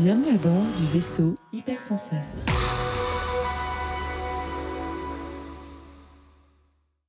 Bienvenue 0.00 0.32
à 0.32 0.38
bord 0.38 0.62
du 0.78 0.86
vaisseau 0.92 1.34
Hypersensas. 1.52 2.46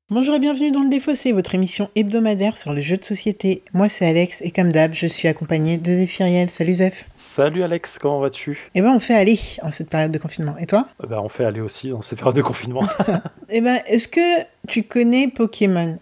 Bonjour 0.09 0.33
et 0.33 0.39
bienvenue 0.39 0.71
dans 0.71 0.81
le 0.81 0.89
Défaussé, 0.89 1.31
votre 1.31 1.53
émission 1.53 1.87
hebdomadaire 1.95 2.57
sur 2.57 2.73
les 2.73 2.81
jeux 2.81 2.97
de 2.97 3.03
société. 3.03 3.61
Moi 3.75 3.89
c'est 3.89 4.07
Alex 4.07 4.41
et 4.41 4.49
comme 4.49 4.71
d'hab, 4.71 4.93
je 4.93 5.05
suis 5.05 5.27
accompagné 5.27 5.77
de 5.77 5.93
Zéphiriel. 5.93 6.49
Salut 6.49 6.73
Zeph. 6.73 7.11
Salut 7.13 7.61
Alex, 7.61 7.99
comment 7.99 8.21
vas-tu? 8.21 8.71
Eh 8.73 8.81
ben 8.81 8.89
on 8.89 8.99
fait 8.99 9.13
aller 9.13 9.37
en 9.61 9.69
cette 9.69 9.91
période 9.91 10.11
de 10.11 10.17
confinement. 10.17 10.57
Et 10.57 10.65
toi? 10.65 10.87
Eh 11.03 11.05
ben, 11.05 11.19
On 11.19 11.29
fait 11.29 11.45
aller 11.45 11.61
aussi 11.61 11.89
dans 11.91 12.01
cette 12.01 12.17
période 12.17 12.35
de 12.35 12.41
confinement. 12.41 12.81
Eh 13.49 13.61
ben 13.61 13.79
est-ce 13.85 14.07
que 14.07 14.43
tu 14.67 14.81
connais 14.81 15.27
Pokémon? 15.27 15.99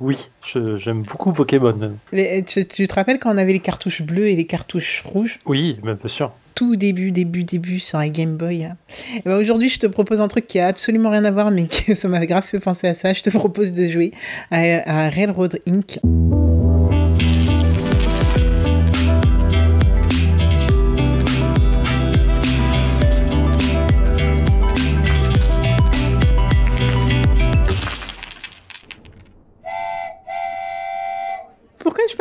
Oui, 0.00 0.16
je- 0.46 0.76
j'aime 0.76 1.02
beaucoup 1.02 1.32
Pokémon. 1.32 1.92
Les- 2.12 2.42
tu, 2.44 2.66
tu 2.66 2.86
te 2.88 2.94
rappelles 2.94 3.18
quand 3.18 3.32
on 3.34 3.38
avait 3.38 3.52
les 3.52 3.58
cartouches 3.60 4.02
bleues 4.02 4.28
et 4.28 4.36
les 4.36 4.46
cartouches 4.46 5.02
rouges? 5.06 5.38
Oui, 5.46 5.78
même 5.82 5.96
bien 5.96 6.08
sûr. 6.08 6.32
Tout 6.54 6.76
début, 6.76 7.10
début, 7.10 7.44
début 7.44 7.78
sur 7.78 7.98
la 7.98 8.08
Game 8.08 8.36
Boy. 8.36 8.64
hein. 8.64 8.76
Eh 9.16 9.22
ben, 9.24 9.36
Aujourd'hui, 9.38 9.68
je 9.70 9.78
te 9.78 9.86
propose 9.86 10.20
un 10.20 10.28
truc 10.28 10.46
qui 10.46 10.58
a 10.58 10.66
absolument 10.66 11.10
rien 11.10 11.24
à 11.24 11.30
voir, 11.30 11.50
mais 11.50 11.66
que 11.86 11.94
ça 11.94 12.08
m'a 12.08 12.24
grave 12.26 12.44
fait 12.44 12.60
penser 12.60 12.88
à 12.88 12.94
ça. 12.94 13.12
Je 13.12 13.22
te 13.22 13.30
propose 13.30 13.72
de 13.72 13.88
jouer 13.88 14.10
à, 14.50 14.58
à 15.06 15.08
Railroad 15.08 15.58
Inc. 15.66 15.98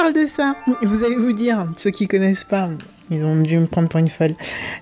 parle 0.01 0.13
de 0.13 0.25
ça 0.27 0.55
Vous 0.81 1.03
allez 1.03 1.17
vous 1.17 1.33
dire, 1.33 1.67
ceux 1.75 1.89
qui 1.89 2.07
connaissent 2.07 2.45
pas, 2.45 2.69
ils 3.11 3.25
ont 3.25 3.35
dû 3.41 3.57
me 3.57 3.65
prendre 3.65 3.89
pour 3.89 3.99
une 3.99 4.07
folle. 4.07 4.33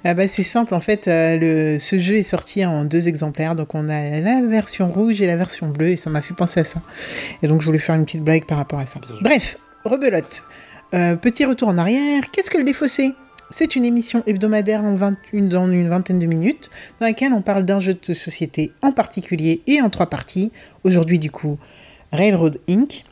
Ah 0.04 0.14
bah, 0.14 0.28
c'est 0.28 0.44
simple, 0.44 0.76
en 0.76 0.80
fait, 0.80 1.08
euh, 1.08 1.38
le, 1.38 1.80
ce 1.80 2.00
jeu 2.00 2.18
est 2.18 2.24
sorti 2.24 2.64
en 2.64 2.86
deux 2.86 3.08
exemplaires, 3.08 3.56
donc 3.56 3.74
on 3.74 3.90
a 3.90 4.22
la 4.22 4.42
version 4.44 4.92
rouge 4.92 5.20
et 5.20 5.26
la 5.26 5.36
version 5.36 5.70
bleue, 5.70 5.90
et 5.90 5.96
ça 5.96 6.12
m'a 6.12 6.22
fait 6.22 6.36
penser 6.36 6.60
à 6.60 6.64
ça. 6.64 6.82
Et 7.42 7.48
donc 7.48 7.62
je 7.62 7.66
voulais 7.66 7.80
faire 7.80 7.96
une 7.96 8.06
petite 8.06 8.22
blague 8.22 8.46
par 8.46 8.60
rapport 8.60 8.78
à 8.78 8.86
ça. 8.86 9.00
Bref, 9.22 9.58
rebelote. 9.86 10.44
Euh, 10.94 11.16
petit 11.16 11.46
retour 11.46 11.70
en 11.70 11.80
arrière, 11.80 12.30
qu'est-ce 12.32 12.52
que 12.52 12.60
le 12.60 12.64
défaussé? 12.64 13.16
C'est 13.50 13.76
une 13.76 13.86
émission 13.86 14.22
hebdomadaire 14.28 14.84
en 14.84 14.96
21 14.98 15.42
dans 15.48 15.68
une 15.68 15.90
vingtaine 15.90 16.20
de 16.20 16.28
minutes, 16.28 16.70
dans 17.00 17.08
laquelle 17.08 17.34
on 17.34 17.42
parle 17.42 17.64
d'un 17.64 17.80
jeu 17.80 17.96
de 17.96 18.14
société 18.14 18.72
en 18.84 18.92
particulier 18.92 19.64
et 19.66 19.82
en 19.82 19.90
trois 19.90 20.12
parties. 20.12 20.52
Aujourd'hui, 20.84 21.18
du 21.18 21.32
coup, 21.32 21.58
Railroad 22.12 22.60
Inc. 22.70 23.04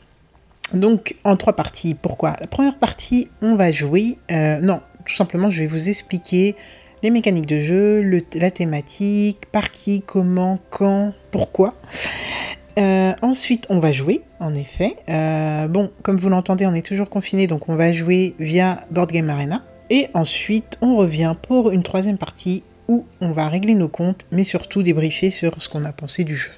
Donc 0.74 1.14
en 1.24 1.36
trois 1.36 1.54
parties. 1.54 1.94
Pourquoi? 1.94 2.34
La 2.40 2.46
première 2.46 2.78
partie, 2.78 3.28
on 3.42 3.56
va 3.56 3.72
jouer. 3.72 4.16
euh, 4.30 4.60
non, 4.60 4.80
tout 5.04 5.14
simplement, 5.14 5.50
je 5.50 5.60
vais 5.60 5.66
vous 5.66 5.88
expliquer 5.88 6.56
les 7.02 7.10
mécaniques 7.10 7.46
de 7.46 7.60
jeu, 7.60 8.22
la 8.34 8.50
thématique, 8.50 9.46
par 9.52 9.70
qui, 9.70 10.02
comment, 10.02 10.58
quand, 10.70 11.12
pourquoi. 11.30 11.74
Euh, 12.78 13.12
ensuite, 13.22 13.66
on 13.70 13.80
va 13.80 13.92
jouer, 13.92 14.22
en 14.40 14.54
effet. 14.54 14.96
Euh, 15.08 15.68
bon, 15.68 15.90
comme 16.02 16.16
vous 16.18 16.28
l'entendez, 16.28 16.66
on 16.66 16.74
est 16.74 16.84
toujours 16.84 17.08
confiné, 17.08 17.46
donc 17.46 17.68
on 17.68 17.76
va 17.76 17.92
jouer 17.92 18.34
via 18.38 18.80
Board 18.90 19.12
Game 19.12 19.30
Arena. 19.30 19.64
Et 19.88 20.08
ensuite, 20.14 20.76
on 20.80 20.96
revient 20.96 21.34
pour 21.40 21.70
une 21.70 21.82
troisième 21.82 22.18
partie 22.18 22.64
où 22.88 23.06
on 23.20 23.32
va 23.32 23.48
régler 23.48 23.74
nos 23.74 23.88
comptes, 23.88 24.26
mais 24.32 24.44
surtout 24.44 24.82
débriefer 24.82 25.30
sur 25.30 25.60
ce 25.60 25.68
qu'on 25.68 25.84
a 25.84 25.92
pensé 25.92 26.24
du 26.24 26.36
jeu. 26.36 26.50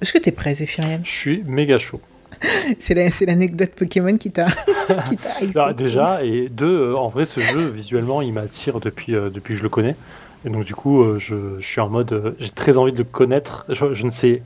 Est-ce 0.00 0.12
que 0.12 0.18
t'es 0.18 0.32
prêt, 0.32 0.54
Zéphirienne 0.54 1.02
Je 1.04 1.10
suis 1.10 1.42
méga 1.44 1.78
chaud. 1.78 2.00
C'est 2.80 2.94
la- 2.94 3.10
c'est 3.10 3.26
l'anecdote 3.26 3.70
Pokémon 3.76 4.16
qui 4.16 4.30
t'a. 4.30 4.46
Alors, 5.54 5.74
déjà, 5.74 6.24
et 6.24 6.48
deux, 6.48 6.92
euh, 6.92 6.96
en 6.96 7.08
vrai, 7.08 7.24
ce 7.26 7.40
jeu, 7.40 7.66
visuellement, 7.68 8.22
il 8.22 8.32
m'attire 8.32 8.80
depuis, 8.80 9.14
euh, 9.14 9.30
depuis 9.30 9.54
que 9.54 9.58
je 9.58 9.62
le 9.62 9.68
connais. 9.68 9.96
Et 10.44 10.50
donc, 10.50 10.64
du 10.64 10.74
coup, 10.74 11.02
euh, 11.02 11.18
je, 11.18 11.36
je 11.58 11.66
suis 11.66 11.80
en 11.80 11.88
mode. 11.88 12.34
J'ai 12.38 12.50
très 12.50 12.78
envie 12.78 12.92
de 12.92 12.98
le 12.98 13.04
connaître. 13.04 13.66
Je, 13.70 13.92
je 13.92 14.04
ne 14.06 14.10
sais, 14.10 14.42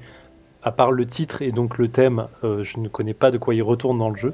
à 0.62 0.72
part 0.72 0.90
le 0.90 1.06
titre 1.06 1.42
et 1.42 1.52
donc 1.52 1.78
le 1.78 1.88
thème, 1.88 2.26
je 2.42 2.78
ne 2.80 2.88
connais 2.88 3.14
pas 3.14 3.30
de 3.30 3.38
quoi 3.38 3.54
il 3.54 3.62
retourne 3.62 3.98
dans 3.98 4.10
le 4.10 4.16
jeu. 4.16 4.32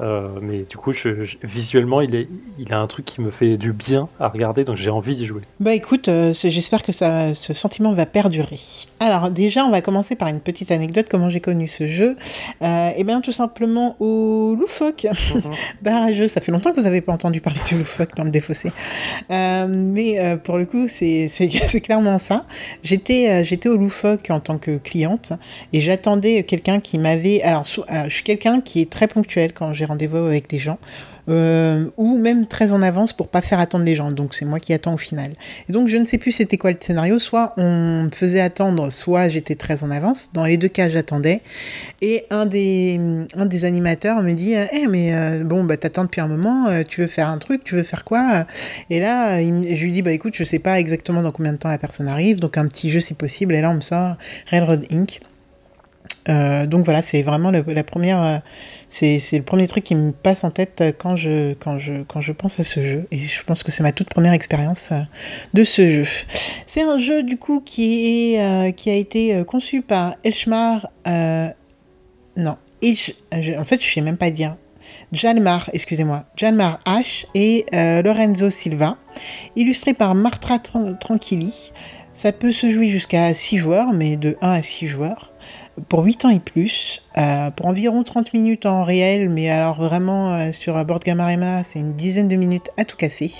Euh, 0.00 0.28
mais 0.40 0.64
du 0.68 0.76
coup, 0.76 0.92
je- 0.92 1.24
je- 1.24 1.36
visuellement, 1.42 2.00
il, 2.00 2.14
est, 2.14 2.28
il 2.58 2.72
a 2.72 2.78
un 2.78 2.86
truc 2.86 3.04
qui 3.04 3.20
me 3.20 3.30
fait 3.30 3.56
du 3.56 3.72
bien 3.72 4.08
à 4.20 4.28
regarder, 4.28 4.64
donc 4.64 4.76
j'ai 4.76 4.90
envie 4.90 5.14
d'y 5.16 5.26
jouer. 5.26 5.42
Bah 5.60 5.74
écoute, 5.74 6.08
euh, 6.08 6.32
j'espère 6.34 6.82
que 6.82 6.92
ça, 6.92 7.34
ce 7.34 7.52
sentiment 7.54 7.92
va 7.92 8.06
perdurer. 8.06 8.58
Alors 9.00 9.30
déjà, 9.30 9.64
on 9.64 9.70
va 9.70 9.80
commencer 9.80 10.14
par 10.16 10.28
une 10.28 10.40
petite 10.40 10.70
anecdote, 10.70 11.06
comment 11.10 11.30
j'ai 11.30 11.40
connu 11.40 11.66
ce 11.68 11.86
jeu. 11.86 12.16
Euh, 12.62 12.90
et 12.96 13.04
bien 13.04 13.20
tout 13.20 13.32
simplement 13.32 13.96
au 14.00 14.54
Loufoque. 14.58 15.06
Barrageux, 15.82 16.28
ça 16.28 16.40
fait 16.40 16.52
longtemps 16.52 16.70
que 16.72 16.76
vous 16.76 16.84
n'avez 16.84 17.00
pas 17.00 17.12
entendu 17.12 17.40
parler 17.40 17.60
du 17.68 17.76
Loufoque 17.76 18.14
dans 18.16 18.24
le 18.24 18.30
défaussé. 18.30 18.70
Euh, 19.30 19.66
mais 19.68 20.18
euh, 20.18 20.36
pour 20.36 20.58
le 20.58 20.66
coup, 20.66 20.86
c'est 20.88 21.80
clairement 21.82 22.18
ça. 22.18 22.44
J'étais 22.82 23.30
euh, 23.30 23.44
j'étais 23.44 23.68
au 23.68 23.76
Loufoque 23.76 24.26
en 24.30 24.40
tant 24.40 24.58
que 24.58 24.76
cliente 24.78 25.32
et 25.72 25.80
j'attendais 25.80 26.42
quelqu'un 26.44 26.80
qui 26.80 26.98
m'avait... 26.98 27.42
Alors, 27.42 27.64
euh, 27.90 28.04
je 28.08 28.14
suis 28.14 28.24
quelqu'un 28.24 28.60
qui 28.60 28.80
est 28.80 28.90
très 28.90 29.08
ponctuel 29.08 29.52
quand 29.52 29.74
j'ai 29.74 29.84
rendez-vous 29.88 30.18
avec 30.18 30.48
des 30.48 30.58
gens. 30.58 30.78
euh, 31.28 31.90
ou 31.96 32.16
même 32.18 32.46
très 32.46 32.72
en 32.72 32.82
avance 32.82 33.12
pour 33.12 33.28
pas 33.28 33.42
faire 33.42 33.60
attendre 33.60 33.84
les 33.84 33.94
gens. 33.94 34.10
Donc 34.10 34.34
c'est 34.34 34.44
moi 34.44 34.60
qui 34.60 34.72
attends 34.72 34.94
au 34.94 34.98
final. 34.98 35.32
Et 35.68 35.72
donc 35.72 35.88
je 35.88 35.96
ne 35.96 36.06
sais 36.06 36.18
plus 36.18 36.32
c'était 36.32 36.56
quoi 36.56 36.70
le 36.70 36.78
scénario. 36.80 37.18
Soit 37.18 37.54
on 37.56 38.04
me 38.04 38.10
faisait 38.10 38.40
attendre, 38.40 38.90
soit 38.90 39.28
j'étais 39.28 39.54
très 39.54 39.84
en 39.84 39.90
avance. 39.90 40.30
Dans 40.32 40.44
les 40.46 40.56
deux 40.56 40.68
cas, 40.68 40.88
j'attendais. 40.88 41.40
Et 42.00 42.24
un 42.30 42.46
des, 42.46 42.98
un 43.34 43.46
des 43.46 43.64
animateurs 43.64 44.22
me 44.22 44.32
dit 44.32 44.54
Eh, 44.72 44.86
mais 44.88 45.14
euh, 45.14 45.44
bon, 45.44 45.64
bah, 45.64 45.76
t'attends 45.76 46.04
depuis 46.04 46.20
un 46.20 46.28
moment, 46.28 46.68
euh, 46.68 46.82
tu 46.86 47.00
veux 47.02 47.06
faire 47.06 47.28
un 47.28 47.38
truc, 47.38 47.64
tu 47.64 47.74
veux 47.74 47.82
faire 47.82 48.04
quoi? 48.04 48.44
Et 48.90 49.00
là, 49.00 49.40
je 49.42 49.84
lui 49.84 49.92
dis 49.92 50.02
Bah 50.02 50.12
écoute, 50.12 50.34
je 50.34 50.44
sais 50.44 50.58
pas 50.58 50.78
exactement 50.80 51.22
dans 51.22 51.32
combien 51.32 51.52
de 51.52 51.58
temps 51.58 51.68
la 51.68 51.78
personne 51.78 52.08
arrive, 52.08 52.40
donc 52.40 52.56
un 52.56 52.66
petit 52.66 52.90
jeu 52.90 53.00
si 53.00 53.14
possible. 53.14 53.54
Et 53.54 53.60
là, 53.60 53.70
on 53.70 53.74
me 53.74 53.80
sort 53.80 54.16
Railroad 54.46 54.86
Inc. 54.90 55.20
Euh, 56.28 56.66
donc 56.66 56.84
voilà, 56.84 57.00
c'est 57.00 57.22
vraiment 57.22 57.50
le, 57.50 57.64
la 57.68 57.84
première, 57.84 58.22
euh, 58.22 58.36
c'est 58.88 59.18
le 59.32 59.42
premier 59.42 59.66
truc 59.66 59.84
qui 59.84 59.94
me 59.94 60.12
passe 60.12 60.44
en 60.44 60.50
tête 60.50 60.80
euh, 60.82 60.92
quand 60.96 61.16
je, 61.16 61.54
quand 61.54 61.78
je, 61.78 62.02
quand 62.02 62.20
je 62.20 62.32
pense 62.32 62.60
à 62.60 62.64
ce 62.64 62.82
jeu. 62.82 63.06
Et 63.10 63.18
je 63.18 63.42
pense 63.44 63.62
que 63.62 63.72
c'est 63.72 63.82
ma 63.82 63.92
toute 63.92 64.10
première 64.10 64.34
expérience 64.34 64.92
de 65.54 65.64
ce 65.64 65.88
jeu. 65.88 66.04
C'est 66.66 66.82
un 66.82 66.98
jeu 66.98 67.22
du 67.22 67.38
coup 67.38 67.60
qui, 67.64 68.34
est, 68.34 68.72
qui 68.74 68.90
a 68.90 68.94
été 68.94 69.42
conçu 69.46 69.80
par 69.80 70.16
Elshmar. 70.24 70.88
euh, 71.06 71.48
non, 72.36 72.56
Ish- 72.82 73.14
je- 73.40 73.58
en 73.58 73.64
fait, 73.64 73.82
je 73.82 73.90
sais 73.90 74.00
même 74.02 74.18
pas 74.18 74.30
dire. 74.30 74.56
Jalmar, 75.12 75.70
excusez-moi, 75.72 76.24
Jalmar 76.36 76.80
H 76.84 77.24
et 77.34 77.64
Lorenzo 77.72 78.50
Silva, 78.50 78.98
illustré 79.56 79.94
par 79.94 80.14
Martra 80.14 80.58
Tran- 80.58 80.98
Tranquilli. 80.98 81.72
Ça 82.12 82.32
peut 82.32 82.52
se 82.52 82.70
jouer 82.70 82.88
jusqu'à 82.88 83.32
6 83.32 83.58
joueurs, 83.58 83.92
mais 83.94 84.16
de 84.18 84.36
1 84.42 84.50
à 84.52 84.60
6 84.62 84.86
joueurs 84.86 85.32
pour 85.88 86.02
8 86.04 86.24
ans 86.24 86.30
et 86.30 86.38
plus, 86.40 87.02
euh, 87.16 87.50
pour 87.50 87.66
environ 87.66 88.02
30 88.02 88.32
minutes 88.32 88.66
en 88.66 88.84
réel, 88.84 89.28
mais 89.28 89.50
alors 89.50 89.76
vraiment 89.80 90.34
euh, 90.34 90.52
sur 90.52 90.82
Board 90.84 91.02
Game 91.04 91.20
Arena, 91.20 91.62
c'est 91.64 91.78
une 91.78 91.92
dizaine 91.94 92.28
de 92.28 92.36
minutes 92.36 92.68
à 92.76 92.84
tout 92.84 92.96
casser. 92.96 93.32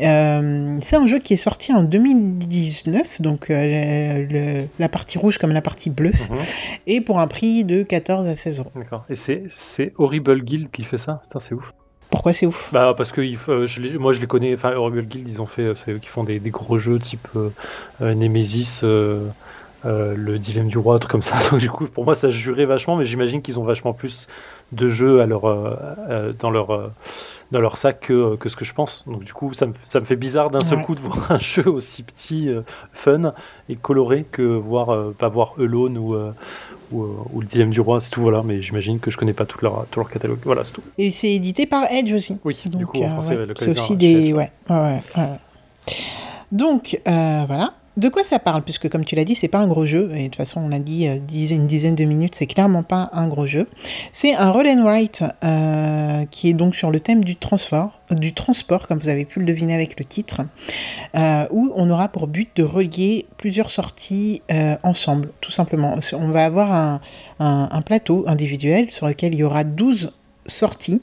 Euh, 0.00 0.78
c'est 0.80 0.96
un 0.96 1.06
jeu 1.06 1.18
qui 1.18 1.34
est 1.34 1.38
sorti 1.38 1.72
en 1.72 1.82
2019, 1.82 3.20
donc 3.20 3.50
euh, 3.50 4.18
le- 4.20 4.26
le- 4.60 4.66
la 4.78 4.88
partie 4.88 5.18
rouge 5.18 5.38
comme 5.38 5.52
la 5.52 5.62
partie 5.62 5.90
bleue, 5.90 6.12
Mhm. 6.30 6.36
et 6.86 7.00
pour 7.00 7.20
un 7.20 7.26
prix 7.26 7.64
de 7.64 7.82
14 7.82 8.26
à 8.26 8.36
16 8.36 8.58
euros. 8.60 8.70
D'accord. 8.74 9.04
Et 9.10 9.14
c'est 9.14 9.92
Horrible 9.98 10.42
Guild 10.42 10.70
qui 10.70 10.82
fait 10.82 10.98
ça? 10.98 11.20
Putain, 11.22 11.38
c'est 11.40 11.54
ouf. 11.54 11.72
Pourquoi 12.10 12.32
c'est 12.32 12.46
ouf? 12.46 12.70
Bah 12.72 12.92
parce 12.96 13.12
que 13.12 13.20
euh, 13.20 13.66
je 13.68 13.96
moi 13.96 14.12
je 14.12 14.20
les 14.20 14.26
connais, 14.26 14.52
enfin 14.54 14.72
Horrible 14.74 15.02
Guild 15.06 15.28
ils 15.28 15.40
ont 15.40 15.46
fait, 15.46 15.72
c'est 15.76 15.92
eux 15.92 15.98
qui 16.00 16.08
font 16.08 16.24
des, 16.24 16.40
des 16.40 16.50
gros 16.50 16.76
jeux 16.76 16.98
type 16.98 17.28
euh, 17.36 17.50
Nemesis, 18.14 18.80
euh, 18.82 19.28
euh, 19.84 20.14
le 20.16 20.38
dilemme 20.38 20.68
du 20.68 20.78
roi, 20.78 20.98
truc 20.98 21.10
comme 21.10 21.22
ça. 21.22 21.38
Donc 21.50 21.60
du 21.60 21.70
coup 21.70 21.86
pour 21.86 22.04
moi 22.04 22.14
ça 22.14 22.28
se 22.28 22.34
jurait 22.34 22.66
vachement, 22.66 22.96
mais 22.96 23.04
j'imagine 23.04 23.42
qu'ils 23.42 23.58
ont 23.58 23.64
vachement 23.64 23.92
plus 23.92 24.28
de 24.72 24.88
jeux 24.88 25.20
à 25.20 25.26
leur, 25.26 25.46
euh, 25.46 25.76
euh, 26.08 26.32
dans 26.38 26.50
leur 26.50 26.92
dans 27.50 27.60
leur 27.60 27.76
sac 27.76 28.00
que, 28.00 28.36
que 28.36 28.48
ce 28.48 28.54
que 28.56 28.64
je 28.64 28.72
pense. 28.74 29.04
Donc 29.08 29.24
du 29.24 29.32
coup 29.32 29.52
ça 29.52 29.66
me, 29.66 29.72
ça 29.84 30.00
me 30.00 30.04
fait 30.04 30.16
bizarre 30.16 30.50
d'un 30.50 30.62
seul 30.62 30.82
coup 30.82 30.94
de 30.94 31.00
voir 31.02 31.32
un 31.32 31.38
jeu 31.38 31.68
aussi 31.68 32.02
petit, 32.02 32.48
euh, 32.48 32.62
fun 32.92 33.34
et 33.68 33.76
coloré 33.76 34.24
que 34.30 34.42
voir 34.42 35.12
pas 35.14 35.28
voir 35.28 35.54
Alone 35.58 35.98
ou 35.98 36.16
ou, 36.92 37.06
ou 37.32 37.40
le 37.40 37.46
dilemme 37.46 37.70
du 37.70 37.80
roi, 37.80 38.00
c'est 38.00 38.10
tout 38.10 38.22
voilà. 38.22 38.42
Mais 38.44 38.62
j'imagine 38.62 39.00
que 39.00 39.10
je 39.10 39.16
connais 39.16 39.32
pas 39.32 39.46
tout 39.46 39.58
leur 39.62 39.86
tout 39.90 40.00
leur 40.00 40.10
catalogue. 40.10 40.40
Voilà 40.44 40.64
c'est 40.64 40.72
tout. 40.72 40.82
Et 40.98 41.10
c'est 41.10 41.32
édité 41.32 41.66
par 41.66 41.90
Edge 41.90 42.12
aussi. 42.12 42.38
Oui. 42.44 42.56
du 42.64 42.78
Donc, 42.78 42.86
coup 42.86 43.02
en 43.02 43.08
français 43.10 43.36
ouais, 43.36 43.46
c'est 43.56 43.70
aussi 43.70 43.96
des. 43.96 44.32
Ouais, 44.32 44.50
ouais, 44.68 44.76
ouais, 44.76 45.00
ouais. 45.16 45.38
Donc, 46.52 47.00
euh, 47.06 47.44
voilà. 47.46 47.74
De 47.96 48.08
quoi 48.08 48.22
ça 48.22 48.38
parle? 48.38 48.62
Puisque, 48.62 48.88
comme 48.88 49.04
tu 49.04 49.16
l'as 49.16 49.24
dit, 49.24 49.34
c'est 49.34 49.48
pas 49.48 49.58
un 49.58 49.66
gros 49.66 49.84
jeu. 49.84 50.10
Et 50.14 50.22
de 50.22 50.24
toute 50.28 50.36
façon, 50.36 50.60
on 50.64 50.70
a 50.70 50.78
dit 50.78 51.08
euh, 51.08 51.16
une 51.50 51.66
dizaine 51.66 51.96
de 51.96 52.04
minutes, 52.04 52.36
c'est 52.36 52.46
clairement 52.46 52.84
pas 52.84 53.10
un 53.12 53.26
gros 53.26 53.46
jeu. 53.46 53.66
C'est 54.12 54.32
un 54.34 54.50
roll 54.52 54.68
and 54.68 54.84
write 54.84 55.24
euh, 55.42 56.24
qui 56.30 56.48
est 56.48 56.52
donc 56.52 56.76
sur 56.76 56.92
le 56.92 57.00
thème 57.00 57.24
du 57.24 57.34
transport, 57.36 58.00
comme 58.86 58.98
vous 59.00 59.08
avez 59.08 59.24
pu 59.24 59.40
le 59.40 59.44
deviner 59.44 59.74
avec 59.74 59.98
le 59.98 60.04
titre, 60.04 60.42
euh, 61.16 61.46
où 61.50 61.72
on 61.74 61.90
aura 61.90 62.08
pour 62.08 62.28
but 62.28 62.48
de 62.54 62.62
relier 62.62 63.26
plusieurs 63.36 63.70
sorties 63.70 64.42
ensemble, 64.82 65.30
tout 65.40 65.50
simplement. 65.50 65.98
On 66.12 66.28
va 66.28 66.44
avoir 66.44 67.00
un 67.40 67.82
plateau 67.82 68.24
individuel 68.28 68.90
sur 68.90 69.08
lequel 69.08 69.34
il 69.34 69.40
y 69.40 69.44
aura 69.44 69.64
12 69.64 70.12
sorties 70.46 71.02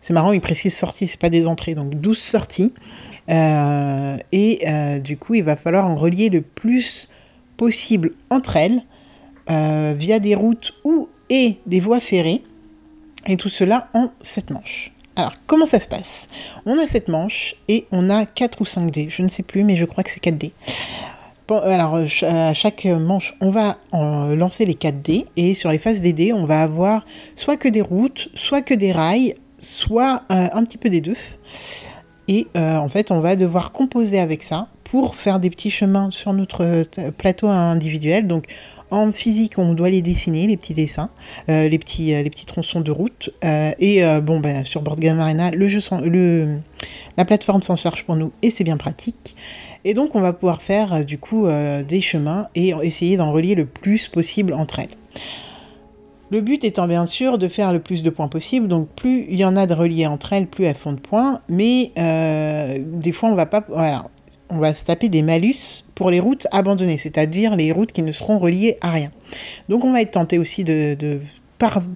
C'est 0.00 0.12
marrant, 0.12 0.32
il 0.32 0.40
précise 0.40 0.76
sorties, 0.76 1.08
c'est 1.08 1.20
pas 1.20 1.30
des 1.30 1.46
entrées, 1.46 1.74
donc 1.74 1.94
12 1.94 2.18
sorties. 2.18 2.72
Euh, 3.28 4.16
et 4.32 4.60
euh, 4.66 4.98
du 4.98 5.16
coup, 5.16 5.34
il 5.34 5.44
va 5.44 5.56
falloir 5.56 5.86
en 5.86 5.96
relier 5.96 6.28
le 6.28 6.40
plus 6.40 7.08
possible 7.56 8.12
entre 8.30 8.56
elles 8.56 8.82
euh, 9.50 9.94
via 9.96 10.18
des 10.18 10.34
routes 10.34 10.74
ou 10.84 11.08
et 11.30 11.58
des 11.66 11.80
voies 11.80 12.00
ferrées. 12.00 12.42
Et 13.26 13.36
tout 13.36 13.48
cela 13.48 13.88
en 13.94 14.10
7 14.22 14.50
manches. 14.50 14.92
Alors, 15.14 15.34
comment 15.46 15.66
ça 15.66 15.78
se 15.78 15.86
passe? 15.86 16.26
On 16.66 16.78
a 16.78 16.86
7 16.86 17.08
manches 17.08 17.54
et 17.68 17.86
on 17.92 18.10
a 18.10 18.26
4 18.26 18.60
ou 18.60 18.64
5 18.64 18.90
dés. 18.90 19.08
Je 19.08 19.22
ne 19.22 19.28
sais 19.28 19.42
plus, 19.42 19.62
mais 19.62 19.76
je 19.76 19.84
crois 19.84 20.02
que 20.02 20.10
c'est 20.10 20.20
4 20.20 20.36
dés. 20.36 20.52
Alors, 21.48 21.96
à 22.22 22.54
chaque 22.54 22.86
manche, 22.86 23.36
on 23.42 23.50
va 23.50 23.76
lancer 23.92 24.64
les 24.64 24.74
4 24.74 25.02
dés. 25.02 25.26
Et 25.36 25.54
sur 25.54 25.70
les 25.70 25.78
faces 25.78 26.00
des 26.00 26.14
dés, 26.14 26.32
on 26.32 26.46
va 26.46 26.62
avoir 26.62 27.04
soit 27.36 27.58
que 27.58 27.68
des 27.68 27.82
routes, 27.82 28.30
soit 28.34 28.62
que 28.62 28.72
des 28.72 28.90
rails, 28.90 29.34
soit 29.58 30.22
un 30.30 30.64
petit 30.64 30.78
peu 30.78 30.88
des 30.88 31.02
deux. 31.02 31.16
Et 32.28 32.46
euh, 32.56 32.76
en 32.76 32.88
fait, 32.88 33.10
on 33.10 33.20
va 33.20 33.36
devoir 33.36 33.72
composer 33.72 34.18
avec 34.18 34.42
ça 34.42 34.68
pour 34.84 35.16
faire 35.16 35.40
des 35.40 35.50
petits 35.50 35.70
chemins 35.70 36.10
sur 36.10 36.32
notre 36.32 36.64
euh, 36.64 37.10
plateau 37.16 37.48
individuel. 37.48 38.26
Donc, 38.26 38.46
en 38.90 39.10
physique, 39.10 39.58
on 39.58 39.72
doit 39.72 39.88
les 39.88 40.02
dessiner, 40.02 40.46
les 40.46 40.58
petits 40.58 40.74
dessins, 40.74 41.08
euh, 41.48 41.66
les, 41.66 41.78
petits, 41.78 42.08
les 42.08 42.28
petits 42.28 42.44
tronçons 42.44 42.82
de 42.82 42.90
route. 42.90 43.30
et 43.42 44.02
bon, 44.22 44.38
ben, 44.38 44.66
sur 44.66 44.82
Board 44.82 45.00
Game 45.00 45.18
Arena, 45.18 45.50
le 45.50 45.66
jeu 45.66 45.80
la 47.16 47.24
plateforme 47.24 47.62
s'en 47.62 47.76
charge 47.76 48.04
pour 48.04 48.16
nous 48.16 48.32
et 48.42 48.50
c'est 48.50 48.64
bien 48.64 48.76
pratique. 48.76 49.34
Et 49.84 49.94
donc, 49.94 50.14
on 50.14 50.20
va 50.20 50.34
pouvoir 50.34 50.60
faire 50.60 51.06
du 51.06 51.16
coup 51.16 51.46
des 51.88 52.00
chemins 52.02 52.48
et 52.54 52.74
essayer 52.82 53.16
d'en 53.16 53.32
relier 53.32 53.54
le 53.54 53.64
plus 53.64 54.08
possible 54.08 54.52
entre 54.52 54.80
elles. 54.80 54.88
Le 56.32 56.40
but 56.40 56.64
étant 56.64 56.88
bien 56.88 57.06
sûr 57.06 57.36
de 57.36 57.46
faire 57.46 57.74
le 57.74 57.78
plus 57.78 58.02
de 58.02 58.08
points 58.08 58.28
possible, 58.28 58.66
donc 58.66 58.88
plus 58.88 59.26
il 59.28 59.36
y 59.36 59.44
en 59.44 59.54
a 59.54 59.66
de 59.66 59.74
reliés 59.74 60.06
entre 60.06 60.32
elles, 60.32 60.46
plus 60.46 60.64
elles 60.64 60.74
font 60.74 60.94
de 60.94 60.98
points, 60.98 61.40
mais 61.50 61.92
euh, 61.98 62.78
des 62.80 63.12
fois 63.12 63.28
on 63.28 63.34
va 63.34 63.44
pas... 63.44 63.66
Se 64.74 64.84
taper 64.84 65.08
des 65.10 65.20
malus 65.22 65.84
pour 65.94 66.10
les 66.10 66.20
routes 66.20 66.46
abandonnées, 66.50 66.96
c'est-à-dire 66.96 67.54
les 67.54 67.70
routes 67.70 67.92
qui 67.92 68.02
ne 68.02 68.12
seront 68.12 68.38
reliées 68.38 68.78
à 68.80 68.90
rien. 68.90 69.10
Donc 69.68 69.84
on 69.84 69.92
va 69.92 70.00
être 70.00 70.12
tenté 70.12 70.38
aussi 70.38 70.64
de... 70.64 71.20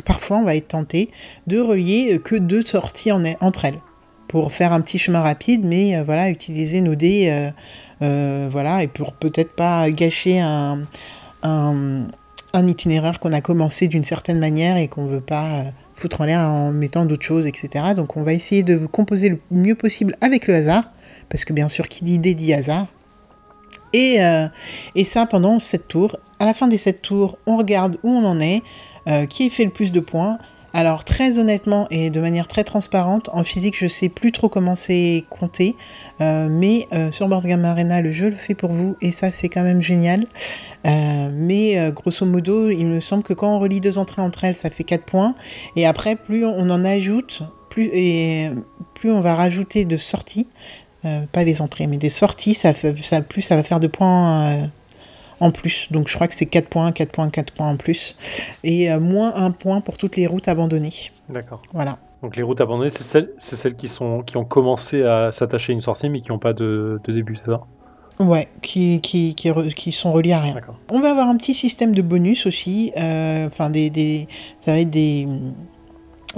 parfois 0.05 0.37
on 0.37 0.45
va 0.45 0.55
être 0.55 0.69
tenté 0.69 1.11
de 1.47 1.59
relier 1.59 2.21
que 2.23 2.37
deux 2.37 2.65
sorties 2.65 3.13
entre 3.41 3.65
elles 3.65 3.81
pour 4.29 4.53
faire 4.53 4.75
un 4.75 4.83
petit 4.83 4.99
chemin 4.99 5.23
rapide, 5.23 5.65
mais 5.65 5.97
euh, 5.97 6.05
voilà, 6.05 6.29
utiliser 6.29 6.83
nos 6.83 6.95
dés, 6.95 7.51
euh, 8.03 8.49
voilà, 8.53 8.83
et 8.83 8.87
pour 8.87 9.15
peut-être 9.15 9.55
pas 9.55 9.91
gâcher 9.91 10.41
un 10.41 10.83
itinéraire 12.65 13.19
qu'on 13.21 13.33
a 13.33 13.41
commencé 13.41 13.89
d'une 13.89 14.05
certaine 14.05 14.39
manière 14.39 14.77
et 14.77 14.89
qu'on 14.89 15.07
veut 15.07 15.21
pas 15.21 15.47
euh, 15.47 15.71
foutre 15.95 16.21
en 16.21 16.25
l'air 16.25 16.41
en 16.41 16.73
mettant 16.73 17.05
d'autres 17.05 17.25
choses, 17.25 17.47
etc. 17.47 17.95
Donc 17.95 18.17
on 18.17 18.23
va 18.23 18.33
essayer 18.33 18.63
de 18.63 18.87
composer 18.87 19.29
le 19.29 19.41
mieux 19.51 19.75
possible 19.75 20.15
avec 20.21 20.47
le 20.47 20.55
hasard, 20.55 20.91
parce 21.29 21.45
que 21.45 21.53
bien 21.53 21.69
sûr, 21.69 21.89
qui 21.89 22.05
dit 22.05 22.15
idée 22.15 22.35
dit 22.35 22.53
hasard. 22.55 22.87
Et, 23.93 24.23
euh, 24.23 24.49
ça 25.05 25.27
pendant 25.27 25.59
7 25.59 25.89
tours. 25.89 26.17
À 26.39 26.45
la 26.45 26.55
fin 26.55 26.69
des 26.69 26.77
7 26.77 27.01
tours, 27.01 27.39
on 27.47 27.57
regarde 27.57 27.99
où 28.03 28.11
on 28.11 28.25
en 28.25 28.41
est, 28.41 28.63
euh, 29.09 29.27
qui 29.27 29.49
fait 29.49 29.65
le 29.65 29.71
plus 29.71 29.93
de 29.93 30.01
points, 30.01 30.39
alors 30.77 31.05
très 31.05 31.39
honnêtement 31.39 31.87
et 31.91 32.11
de 32.11 32.21
manière 32.21 32.49
très 32.49 32.63
transparente, 32.63 33.31
en 33.33 33.45
physique 33.45 33.77
je 33.79 33.87
sais 33.87 34.11
plus 34.11 34.31
trop 34.31 34.51
comment 34.51 34.77
c'est 34.77 35.25
compté, 35.31 35.75
euh, 36.21 36.49
mais 36.51 36.87
euh, 36.93 37.11
sur 37.11 37.29
Board 37.29 37.47
Game 37.47 37.65
Arena 37.65 38.03
le 38.03 38.13
jeu 38.13 38.27
le 38.27 38.37
fait 38.37 38.55
pour 38.55 38.73
vous 38.73 38.95
et 39.01 39.11
ça 39.11 39.31
c'est 39.31 39.49
quand 39.49 39.63
même 39.63 39.81
génial. 39.81 40.27
Euh, 40.87 41.31
mais 41.33 41.91
grosso 41.93 42.27
modo 42.27 42.69
il 42.69 42.85
me 42.85 43.01
semble 43.01 43.23
que 43.23 43.33
quand 43.33 43.57
on 43.57 43.59
relie 43.59 43.81
deux 43.81 43.97
entrées 43.97 44.21
entre 44.21 44.45
elles 44.45 44.55
ça 44.55 44.69
fait 44.69 44.85
4 44.85 45.05
points 45.05 45.35
et 45.77 45.87
après 45.87 46.15
plus 46.15 46.45
on 46.45 46.69
en 46.69 46.85
ajoute, 46.85 47.41
plus, 47.71 47.89
et 47.95 48.51
plus 48.93 49.11
on 49.11 49.23
va 49.23 49.35
rajouter 49.35 49.87
de 49.87 49.97
sorties, 49.97 50.47
pas 51.33 51.45
des 51.45 51.63
entrées 51.63 51.87
mais 51.87 51.97
des 51.97 52.11
sorties, 52.11 52.55
plus 53.31 53.43
ça 53.43 53.57
va 53.57 53.63
faire 53.63 53.81
de 53.81 53.87
points 53.87 54.69
en 55.41 55.51
plus. 55.51 55.89
Donc 55.91 56.09
je 56.09 56.15
crois 56.15 56.29
que 56.29 56.35
c'est 56.35 56.47
4 56.47 56.69
points, 56.69 56.93
4 56.93 57.13
points, 57.13 57.31
4 57.31 57.53
points 57.53 57.69
en 57.69 57.77
plus. 57.77 58.17
Et 58.65 58.91
euh, 58.91 59.01
moins 59.01 59.35
1 59.35 59.51
point 59.53 59.81
pour 59.81 59.99
toutes 59.99 60.17
les 60.17 60.27
routes 60.27 60.49
abandonnées. 60.49 61.13
D'accord. 61.29 61.63
Voilà. 61.73 61.99
Donc 62.23 62.37
les 62.37 62.43
routes 62.43 62.61
abandonnées, 62.61 62.91
c'est 62.91 63.03
celles, 63.03 63.33
celles 63.39 63.77
qui, 63.77 63.89
sont, 63.89 64.23
qui 64.23 64.37
ont 64.37 64.45
commencé 64.45 65.03
à 65.03 65.33
s'attacher 65.33 65.73
à 65.73 65.75
une 65.75 65.81
sortie 65.81 66.09
mais 66.09 66.21
qui 66.21 66.31
n'ont 66.31 66.39
pas 66.39 66.53
de, 66.53 67.01
début, 67.07 67.37
c'est 67.37 67.47
ça? 67.47 67.63
Ouais, 68.19 68.49
qui, 68.63 69.01
qui, 69.03 69.35
qui, 69.35 69.93
sont 69.93 70.11
reliés 70.11 70.33
à 70.33 70.41
rien. 70.41 70.55
On 70.91 71.01
va 71.01 71.11
avoir 71.11 71.29
un 71.29 71.37
petit 71.37 71.53
système 71.53 71.95
de 71.95 72.01
bonus 72.01 72.47
aussi. 72.47 72.91
Euh, 72.97 73.47
enfin, 73.47 73.69
des, 73.69 73.91
des, 73.91 74.27
ça 74.63 74.73
va 74.73 74.81
être 74.81 74.89
des 74.89 75.29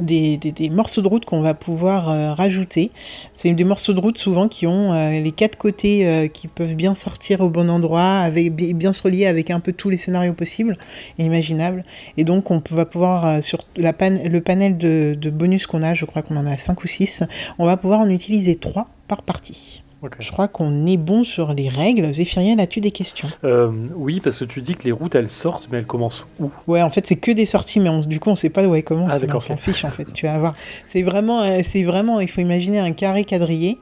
des, 0.01 0.71
morceaux 0.71 1.03
de 1.03 1.09
route 1.09 1.25
qu'on 1.25 1.41
va 1.41 1.55
pouvoir 1.55 2.09
euh, 2.09 2.35
rajouter. 2.35 2.91
C'est 3.35 3.53
des 3.53 3.65
morceaux 3.65 3.93
de 3.93 4.01
route 4.01 4.19
souvent 4.19 4.49
qui 4.49 4.67
ont 4.67 4.93
euh, 4.93 5.21
les 5.21 5.33
quatre 5.33 5.57
côtés 5.57 6.07
euh, 6.07 6.29
qui 6.29 6.49
peuvent 6.49 6.75
bien 6.75 6.95
sortir 6.95 7.41
au 7.41 7.49
bon 7.49 7.69
endroit, 7.69 8.21
avec, 8.21 8.55
bien 8.55 8.93
se 8.93 9.03
relier 9.03 9.27
avec 9.27 9.51
un 9.51 9.61
peu 9.61 9.73
tous 9.73 9.91
les 9.91 9.99
scénarios 9.99 10.35
possibles 10.35 10.77
et 11.19 11.25
imaginables. 11.25 11.85
Et 12.17 12.25
donc 12.25 12.51
on 12.51 12.63
va 12.71 12.85
pouvoir, 12.85 13.43
sur 13.43 13.61
la 13.77 13.93
le 13.99 14.41
panel 14.41 14.79
de, 14.79 15.17
de 15.21 15.31
bonus 15.31 15.67
qu'on 15.67 15.83
a, 15.83 15.93
je 15.95 16.05
crois 16.05 16.23
qu'on 16.23 16.37
en 16.37 16.47
a 16.47 16.57
5 16.57 16.83
ou 16.83 16.87
6, 16.87 17.25
on 17.59 17.67
va 17.67 17.77
pouvoir 17.77 18.01
en 18.01 18.09
utiliser 18.09 18.57
3 18.57 18.89
par 19.09 19.23
partie. 19.23 19.83
Je 20.21 20.31
crois 20.31 20.47
qu'on 20.47 20.87
est 20.87 20.97
bon 20.97 21.25
sur 21.25 21.53
les 21.53 21.69
règles. 21.69 22.13
Zéphirien, 22.15 22.59
as-tu 22.59 22.81
des 22.81 22.93
questions? 22.93 23.29
Euh, 23.45 23.71
Oui, 23.97 24.21
parce 24.21 24.39
que 24.39 24.45
tu 24.45 24.61
dis 24.61 24.77
que 24.77 24.85
les 24.85 24.93
routes 24.93 25.15
elles 25.15 25.31
sortent, 25.31 25.69
mais 25.71 25.79
elles 25.79 25.87
commencent 25.87 26.27
où? 26.39 26.51
Ouais, 26.67 26.83
en 26.83 26.91
fait, 26.91 27.07
c'est 27.07 27.17
que 27.17 27.33
des 27.33 27.47
sorties, 27.47 27.81
mais 27.81 27.91
du 28.07 28.21
coup, 28.21 28.31
on 28.31 28.37
sait 28.37 28.51
pas 28.51 28.65
où 28.65 28.75
elles 28.75 28.85
commencent. 28.85 29.21
Ah, 29.23 29.35
on 29.35 29.41
s'en 29.41 29.57
fiche, 29.57 29.85
en 29.85 29.91
fait. 29.91 30.13
Tu 30.13 30.27
vas 30.27 30.39
voir. 30.39 30.55
C'est 30.87 31.03
vraiment, 31.03 31.43
euh, 31.43 31.61
c'est 31.65 31.83
vraiment, 31.83 32.21
il 32.21 32.29
faut 32.29 32.41
imaginer 32.41 32.79
un 32.79 32.93
carré 32.93 33.25
quadrillé 33.25 33.81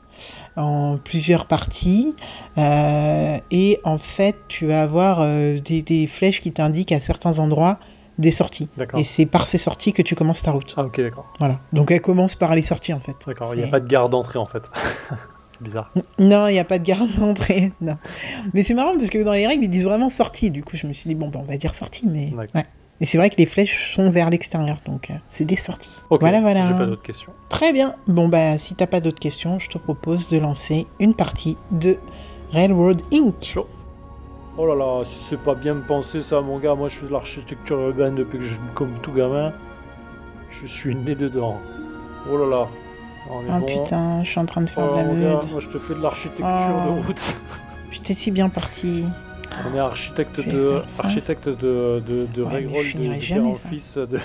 en 0.57 0.97
plusieurs 0.97 1.47
parties. 1.47 2.15
Euh, 2.57 3.39
et 3.51 3.81
en 3.85 3.99
fait, 3.99 4.37
tu 4.49 4.67
vas 4.67 4.81
avoir 4.83 5.21
des, 5.21 6.07
flèches 6.09 6.41
qui 6.41 6.53
t'indiquent 6.53 6.93
à 6.93 7.01
certains 7.01 7.39
endroits 7.39 7.79
des 8.19 8.31
sorties. 8.31 8.71
Et 8.97 9.05
c'est 9.05 9.27
par 9.27 9.47
ces 9.47 9.59
sorties 9.59 9.93
que 9.93 10.01
tu 10.01 10.15
commences 10.15 10.43
ta 10.43 10.53
route. 10.53 10.73
Ah, 10.79 10.85
ok, 10.85 10.99
d'accord. 11.03 11.31
Voilà. 11.39 11.61
Donc, 11.75 11.91
elle 11.91 12.01
commence 12.01 12.35
par 12.35 12.55
les 12.55 12.63
sorties, 12.63 12.95
en 12.95 13.01
fait. 13.01 13.17
D'accord, 13.27 13.55
il 13.55 13.59
n'y 13.59 13.65
a 13.65 13.69
pas 13.69 13.81
de 13.81 13.87
garde 13.87 14.13
d'entrée, 14.13 14.39
en 14.39 14.47
fait. 14.47 14.71
C'est 15.57 15.65
bizarre. 15.65 15.91
Non, 16.19 16.49
il 16.49 16.53
n'y 16.53 16.59
a 16.59 16.65
pas 16.65 16.79
de 16.79 16.85
garde 16.85 17.09
d'entrée. 17.19 17.73
Non. 17.81 17.97
Mais 18.53 18.63
c'est 18.63 18.75
marrant 18.75 18.95
parce 18.97 19.09
que 19.09 19.23
dans 19.23 19.33
les 19.33 19.47
règles, 19.47 19.65
ils 19.65 19.71
disent 19.71 19.85
vraiment 19.85 20.11
sortie. 20.11 20.51
Du 20.51 20.63
coup, 20.63 20.77
je 20.77 20.87
me 20.87 20.93
suis 20.93 21.09
dit, 21.09 21.15
bon, 21.15 21.29
ben, 21.29 21.41
on 21.41 21.51
va 21.51 21.57
dire 21.57 21.75
sortie, 21.75 22.07
mais. 22.07 22.33
Ouais. 22.35 22.67
Et 23.01 23.07
c'est 23.07 23.19
vrai 23.19 23.29
que 23.29 23.37
les 23.37 23.47
flèches 23.47 23.95
sont 23.95 24.11
vers 24.11 24.31
l'extérieur, 24.31 24.79
donc 24.87 25.11
euh, 25.11 25.15
c'est 25.29 25.45
des 25.45 25.57
sorties. 25.57 26.01
voilà, 26.09 26.41
voilà. 26.41 26.67
J'ai 26.67 26.75
pas 26.75 26.87
d'autres 26.87 27.03
questions. 27.03 27.33
Très 27.51 27.73
bien. 27.73 27.95
Bon, 28.07 28.29
bah, 28.29 28.59
si 28.59 28.75
t'as 28.75 28.87
pas 28.87 29.01
d'autres 29.01 29.21
questions, 29.21 29.59
je 29.59 29.69
te 29.69 29.77
propose 29.77 30.29
de 30.29 30.39
lancer 30.39 30.87
une 30.99 31.15
partie 31.15 31.59
de 31.73 31.99
Railroad 32.53 33.03
Inc. 33.13 33.59
Oh 34.59 34.67
là 34.67 34.75
là, 34.75 35.05
si 35.05 35.19
c'est 35.19 35.43
pas 35.43 35.55
bien 35.55 35.77
pensé 35.77 36.23
ça, 36.23 36.41
mon 36.41 36.59
gars, 36.59 36.75
moi 36.75 36.89
je 36.89 37.01
fais 37.01 37.07
de 37.07 37.13
l'architecture 37.13 37.79
urbaine 37.79 38.15
depuis 38.15 38.39
que 38.39 38.45
je 38.45 38.55
suis 38.55 38.61
comme 38.75 38.95
tout 39.03 39.13
gamin. 39.13 39.53
Je 40.49 40.67
suis 40.67 40.95
né 40.95 41.15
dedans. 41.15 41.59
Oh 42.31 42.39
là 42.39 42.47
là. 42.47 42.69
Oh 43.31 43.65
putain, 43.67 44.23
je 44.25 44.31
suis 44.31 44.41
en 44.41 44.47
train 44.47 44.63
de 44.63 44.71
faire 44.71 44.91
de 44.91 44.97
la 44.97 45.05
oh, 45.09 45.15
merde. 45.15 45.49
Moi 45.51 45.61
je 45.61 45.69
te 45.69 45.79
fais 45.79 45.95
de 45.95 46.01
l'architecture 46.01 46.47
de 46.47 46.91
oh. 46.91 47.03
route. 47.07 47.37
J'étais 47.91 48.15
si 48.15 48.31
bien 48.31 48.49
parti. 48.49 49.05
On 49.65 49.75
est 49.75 49.79
architecte 49.79 50.41
de 50.41 50.83
architecte 50.99 51.49
de 51.49 52.03
de, 52.07 52.27
de 52.27 52.43
ouais, 52.43 52.63
de 52.63 53.21
jamais 53.21 53.55
ça. 53.55 54.07
de. 54.07 54.19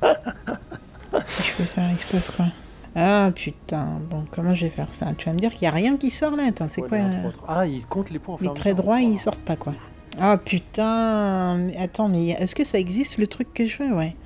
je 0.00 1.50
fais 1.50 1.64
ça, 1.64 1.82
il 1.90 1.98
se 1.98 2.12
passe 2.12 2.30
quoi 2.30 2.46
Ah 2.94 3.30
putain, 3.34 4.00
bon 4.10 4.24
comment 4.30 4.54
je 4.54 4.66
vais 4.66 4.70
faire 4.70 4.94
ça? 4.94 5.06
Tu 5.18 5.26
vas 5.26 5.34
me 5.34 5.38
dire 5.38 5.50
qu'il 5.50 5.62
n'y 5.62 5.68
a 5.68 5.72
rien 5.72 5.96
qui 5.96 6.10
sort 6.10 6.36
là 6.36 6.44
Attends, 6.48 6.68
c'est 6.68 6.82
quoi 6.82 6.98
euh, 6.98 7.30
Ah, 7.46 7.66
il 7.66 7.84
compte 7.86 8.10
les 8.10 8.18
points 8.18 8.36
en 8.36 8.38
Les 8.40 8.54
traits 8.54 8.76
droits, 8.76 9.00
ils 9.00 9.18
sortent 9.18 9.40
pas 9.40 9.56
quoi. 9.56 9.74
Ah 10.20 10.38
putain, 10.38 11.68
attends, 11.78 12.08
mais 12.08 12.28
est-ce 12.30 12.54
que 12.54 12.64
ça 12.64 12.78
existe 12.78 13.18
le 13.18 13.26
truc 13.26 13.52
que 13.54 13.66
je 13.66 13.82
veux? 13.82 13.92
Ouais. 13.94 14.16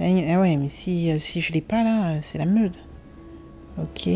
Ah 0.00 0.40
ouais, 0.40 0.56
mais 0.56 0.68
si, 0.68 1.10
euh, 1.12 1.18
si 1.18 1.40
je 1.40 1.52
l'ai 1.52 1.60
pas 1.60 1.84
là, 1.84 2.20
c'est 2.20 2.38
la 2.38 2.46
meute. 2.46 2.78
Ok. 3.78 4.08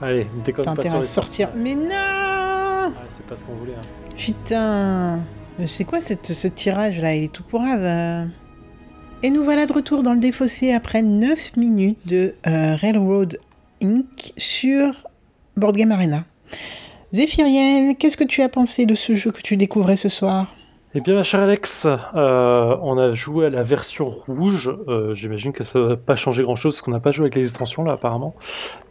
Allez, 0.00 0.26
déconne 0.44 0.64
pas 0.64 0.82
sur 0.82 0.94
à 0.96 1.02
sortir. 1.02 1.50
Mais 1.54 1.74
non 1.74 1.88
ah, 1.92 2.92
C'est 3.08 3.24
pas 3.26 3.36
ce 3.36 3.44
qu'on 3.44 3.54
voulait. 3.54 3.74
Hein. 3.74 4.14
Putain 4.16 5.24
C'est 5.66 5.84
quoi 5.84 6.00
cette, 6.00 6.32
ce 6.32 6.48
tirage 6.48 7.00
là? 7.00 7.14
Il 7.14 7.24
est 7.24 7.32
tout 7.32 7.44
pourrave. 7.44 8.28
Et 9.22 9.30
nous 9.30 9.42
voilà 9.42 9.66
de 9.66 9.72
retour 9.72 10.02
dans 10.02 10.12
le 10.12 10.20
défaussé 10.20 10.72
après 10.72 11.00
9 11.00 11.56
minutes 11.56 12.06
de 12.06 12.34
euh, 12.46 12.76
Railroad 12.76 13.38
Inc. 13.82 14.32
sur 14.36 15.06
Board 15.56 15.76
Game 15.76 15.92
Arena. 15.92 16.24
Zéphirienne, 17.12 17.96
qu'est-ce 17.96 18.16
que 18.16 18.24
tu 18.24 18.42
as 18.42 18.48
pensé 18.48 18.86
de 18.86 18.94
ce 18.94 19.14
jeu 19.14 19.30
que 19.30 19.40
tu 19.40 19.56
découvrais 19.56 19.96
ce 19.96 20.08
soir? 20.08 20.54
Eh 20.96 21.00
bien, 21.00 21.14
ma 21.14 21.24
chère 21.24 21.42
Alex, 21.42 21.86
euh, 21.86 22.76
on 22.80 22.96
a 22.98 23.12
joué 23.14 23.46
à 23.46 23.50
la 23.50 23.64
version 23.64 24.10
rouge. 24.10 24.72
Euh, 24.86 25.12
j'imagine 25.14 25.52
que 25.52 25.64
ça 25.64 25.80
va 25.80 25.96
pas 25.96 26.14
changer 26.14 26.44
grand-chose, 26.44 26.74
parce 26.74 26.82
qu'on 26.82 26.92
n'a 26.92 27.00
pas 27.00 27.10
joué 27.10 27.24
avec 27.24 27.34
les 27.34 27.42
extensions, 27.42 27.82
là, 27.82 27.94
apparemment. 27.94 28.36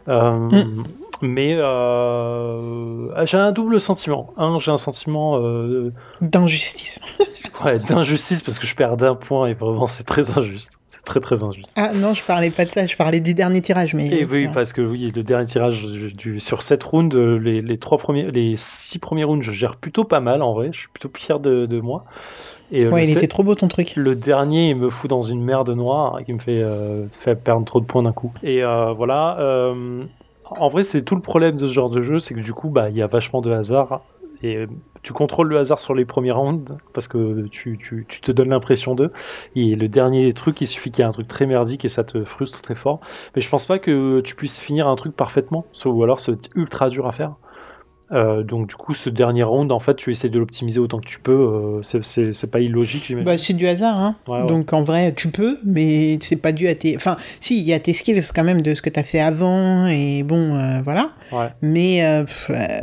Euh, 0.08 0.32
mm. 0.32 0.84
Mais 1.24 1.56
euh, 1.58 3.08
ah, 3.16 3.24
j'ai 3.24 3.38
un 3.38 3.52
double 3.52 3.80
sentiment. 3.80 4.34
Un, 4.36 4.58
j'ai 4.58 4.70
un 4.70 4.76
sentiment 4.76 5.38
euh, 5.38 5.90
d'injustice. 6.20 7.00
ouais, 7.64 7.78
d'injustice 7.78 8.42
parce 8.42 8.58
que 8.58 8.66
je 8.66 8.74
perds 8.74 8.98
d'un 8.98 9.14
point 9.14 9.46
et 9.46 9.54
vraiment 9.54 9.86
c'est 9.86 10.04
très 10.04 10.38
injuste. 10.38 10.80
C'est 10.86 11.02
très 11.02 11.20
très 11.20 11.42
injuste. 11.42 11.72
Ah 11.76 11.92
non, 11.94 12.12
je 12.12 12.22
parlais 12.22 12.50
pas 12.50 12.66
de 12.66 12.70
ça, 12.70 12.84
je 12.84 12.94
parlais 12.94 13.20
des 13.20 13.32
derniers 13.32 13.62
tirages. 13.62 13.94
Mais 13.94 14.08
et 14.08 14.26
oui, 14.26 14.48
parce 14.52 14.74
que 14.74 14.82
oui, 14.82 15.10
le 15.16 15.22
dernier 15.22 15.46
tirage 15.46 15.82
du, 15.82 16.40
sur 16.40 16.62
7 16.62 16.84
rounds, 16.84 17.16
les, 17.16 17.62
les, 17.62 17.78
trois 17.78 17.96
premiers, 17.96 18.30
les 18.30 18.54
6 18.56 18.98
premiers 18.98 19.24
rounds, 19.24 19.42
je 19.42 19.52
gère 19.52 19.76
plutôt 19.76 20.04
pas 20.04 20.20
mal 20.20 20.42
en 20.42 20.52
vrai. 20.52 20.68
Je 20.72 20.80
suis 20.80 20.88
plutôt 20.88 21.10
fier 21.18 21.40
de, 21.40 21.64
de 21.64 21.80
moi. 21.80 22.04
Et, 22.70 22.86
ouais, 22.86 23.08
il 23.08 23.16
était 23.16 23.28
trop 23.28 23.42
beau 23.42 23.54
ton 23.54 23.68
truc. 23.68 23.94
Le 23.96 24.14
dernier, 24.14 24.70
il 24.70 24.76
me 24.76 24.90
fout 24.90 25.08
dans 25.08 25.22
une 25.22 25.42
merde 25.42 25.70
noire 25.70 26.18
qui 26.24 26.34
me 26.34 26.38
fait, 26.38 26.62
euh, 26.62 27.06
fait 27.08 27.34
perdre 27.34 27.64
trop 27.64 27.80
de 27.80 27.86
points 27.86 28.02
d'un 28.02 28.12
coup. 28.12 28.32
Et 28.42 28.60
voilà 28.62 29.74
en 30.44 30.68
vrai, 30.68 30.82
c'est 30.82 31.02
tout 31.02 31.14
le 31.14 31.22
problème 31.22 31.56
de 31.56 31.66
ce 31.66 31.72
genre 31.72 31.90
de 31.90 32.00
jeu, 32.00 32.18
c'est 32.18 32.34
que 32.34 32.40
du 32.40 32.52
coup, 32.52 32.68
bah, 32.68 32.90
il 32.90 32.96
y 32.96 33.02
a 33.02 33.06
vachement 33.06 33.40
de 33.40 33.50
hasard. 33.52 34.02
Et 34.42 34.66
tu 35.02 35.12
contrôles 35.12 35.48
le 35.48 35.58
hasard 35.58 35.80
sur 35.80 35.94
les 35.94 36.04
premiers 36.04 36.32
rounds 36.32 36.76
parce 36.92 37.08
que 37.08 37.46
tu, 37.48 37.78
tu, 37.78 38.04
tu 38.08 38.20
te 38.20 38.30
donnes 38.30 38.50
l'impression 38.50 38.94
d'eux. 38.94 39.10
Et 39.54 39.74
le 39.74 39.88
dernier 39.88 40.32
truc, 40.34 40.60
il 40.60 40.66
suffit 40.66 40.90
qu'il 40.90 41.02
y 41.02 41.04
ait 41.04 41.08
un 41.08 41.12
truc 41.12 41.28
très 41.28 41.46
merdique 41.46 41.84
et 41.84 41.88
ça 41.88 42.04
te 42.04 42.24
frustre 42.24 42.60
très 42.60 42.74
fort. 42.74 43.00
Mais 43.34 43.42
je 43.42 43.48
pense 43.48 43.64
pas 43.64 43.78
que 43.78 44.20
tu 44.20 44.34
puisses 44.34 44.60
finir 44.60 44.86
un 44.86 44.96
truc 44.96 45.16
parfaitement, 45.16 45.64
ou 45.86 46.02
alors 46.02 46.20
c'est 46.20 46.50
ultra 46.56 46.90
dur 46.90 47.06
à 47.06 47.12
faire. 47.12 47.36
Euh, 48.12 48.42
donc 48.42 48.68
du 48.68 48.74
coup, 48.74 48.92
ce 48.92 49.08
dernier 49.08 49.42
round, 49.42 49.72
en 49.72 49.80
fait, 49.80 49.96
tu 49.96 50.10
essaies 50.10 50.28
de 50.28 50.38
l'optimiser 50.38 50.78
autant 50.78 51.00
que 51.00 51.06
tu 51.06 51.18
peux. 51.18 51.80
Euh, 51.82 52.02
c'est 52.02 52.50
pas 52.50 52.60
illogique, 52.60 53.04
j'imagine. 53.06 53.24
Bah, 53.24 53.38
c'est 53.38 53.54
du 53.54 53.66
hasard, 53.66 53.98
hein. 53.98 54.16
Donc 54.46 54.72
en 54.72 54.82
vrai, 54.82 55.14
tu 55.14 55.28
peux, 55.28 55.58
mais 55.64 56.18
c'est 56.20 56.36
pas 56.36 56.52
dû 56.52 56.68
à 56.68 56.74
tes. 56.74 56.96
Enfin, 56.96 57.16
si, 57.40 57.58
il 57.58 57.64
y 57.64 57.72
a 57.72 57.78
tes 57.78 57.92
skills 57.92 58.22
quand 58.34 58.44
même 58.44 58.62
de 58.62 58.74
ce 58.74 58.82
que 58.82 58.90
tu 58.90 59.00
as 59.00 59.04
fait 59.04 59.20
avant, 59.20 59.86
et 59.86 60.22
bon, 60.22 60.54
euh, 60.54 60.80
voilà. 60.82 61.10
Mais 61.62 62.02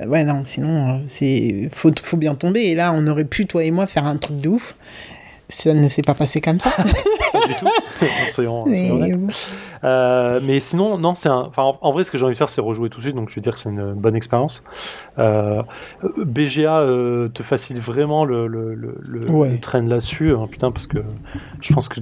ouais, 0.08 0.24
non, 0.24 0.44
sinon, 0.44 1.02
c'est 1.08 1.70
faut, 1.72 1.92
faut 2.02 2.18
bien 2.18 2.36
tomber. 2.36 2.62
Et 2.62 2.76
là, 2.76 2.94
on 2.96 3.06
aurait 3.08 3.26
pu, 3.26 3.46
toi 3.46 3.64
et 3.64 3.72
moi, 3.72 3.88
faire 3.88 4.06
un 4.06 4.18
truc 4.18 4.38
de 4.38 4.50
ouf 4.50 4.76
ça 5.52 5.74
ne 5.74 5.90
s'est 5.90 6.02
pas 6.02 6.14
passé 6.14 6.42
comme 6.42 6.60
ça. 6.60 6.72
pas 7.32 7.48
du 7.48 7.54
tout. 7.56 7.68
soyons, 8.30 8.66
mais, 8.66 9.14
euh, 9.84 10.40
mais 10.44 10.60
sinon, 10.60 10.98
non, 10.98 11.16
c'est 11.16 11.30
un. 11.30 11.42
Enfin, 11.42 11.72
en, 11.82 11.92
vrai, 11.92 12.04
ce 12.04 12.12
que 12.12 12.18
j'ai 12.18 12.26
envie 12.26 12.34
de 12.34 12.38
faire, 12.38 12.50
c'est 12.50 12.62
rejouer 12.62 12.90
tout 12.90 13.00
de 13.00 13.04
suite. 13.04 13.16
Donc, 13.16 13.30
je 13.30 13.36
veux 13.36 13.42
dire 13.42 13.54
que 13.54 13.60
c'est 13.60 13.70
une 13.70 13.94
bonne 13.94 14.16
expérience. 14.16 14.64
Euh, 15.18 15.64
BGA 16.18 16.80
euh, 16.80 17.30
te 17.30 17.44
facilite 17.44 17.82
vraiment 17.82 18.26
le, 18.26 18.48
le, 18.48 18.76
le, 18.76 18.96
le 19.02 19.60
train 19.60 19.84
là-dessus. 19.84 20.34
Hein, 20.34 20.48
putain, 20.50 20.72
parce 20.72 20.88
que 20.88 21.00
je 21.62 21.74
pense 21.74 21.90
que 21.90 22.02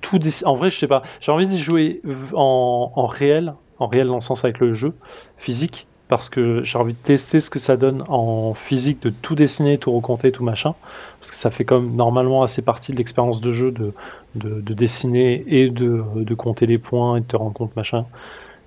tout. 0.00 0.20
En 0.44 0.54
vrai, 0.54 0.70
je 0.70 0.78
sais 0.78 0.88
pas. 0.88 1.02
J'ai 1.20 1.32
envie 1.32 1.46
de 1.46 1.56
jouer 1.56 2.02
en, 2.34 2.90
en 2.94 3.06
réel, 3.06 3.54
en 3.78 3.86
réel 3.86 4.06
dans 4.08 4.14
le 4.14 4.20
sens 4.20 4.44
avec 4.44 4.58
le 4.58 4.72
jeu 4.72 4.92
physique 5.36 5.86
parce 6.16 6.28
que 6.28 6.62
j'ai 6.62 6.76
envie 6.76 6.92
de 6.92 6.98
tester 6.98 7.40
ce 7.40 7.48
que 7.48 7.58
ça 7.58 7.78
donne 7.78 8.04
en 8.06 8.52
physique 8.52 9.02
de 9.02 9.08
tout 9.08 9.34
dessiner, 9.34 9.78
tout 9.78 9.90
recompter, 9.92 10.30
tout 10.30 10.44
machin. 10.44 10.74
Parce 11.18 11.30
que 11.30 11.36
ça 11.38 11.50
fait 11.50 11.64
comme 11.64 11.96
normalement 11.96 12.42
assez 12.42 12.60
partie 12.60 12.92
de 12.92 12.98
l'expérience 12.98 13.40
de 13.40 13.50
jeu 13.50 13.72
de, 13.72 13.94
de, 14.34 14.74
dessiner 14.74 15.42
et 15.46 15.70
de, 15.70 16.04
de, 16.14 16.34
compter 16.34 16.66
les 16.66 16.76
points 16.76 17.16
et 17.16 17.20
de 17.20 17.26
te 17.26 17.34
rendre 17.34 17.54
compte 17.54 17.74
machin 17.76 18.04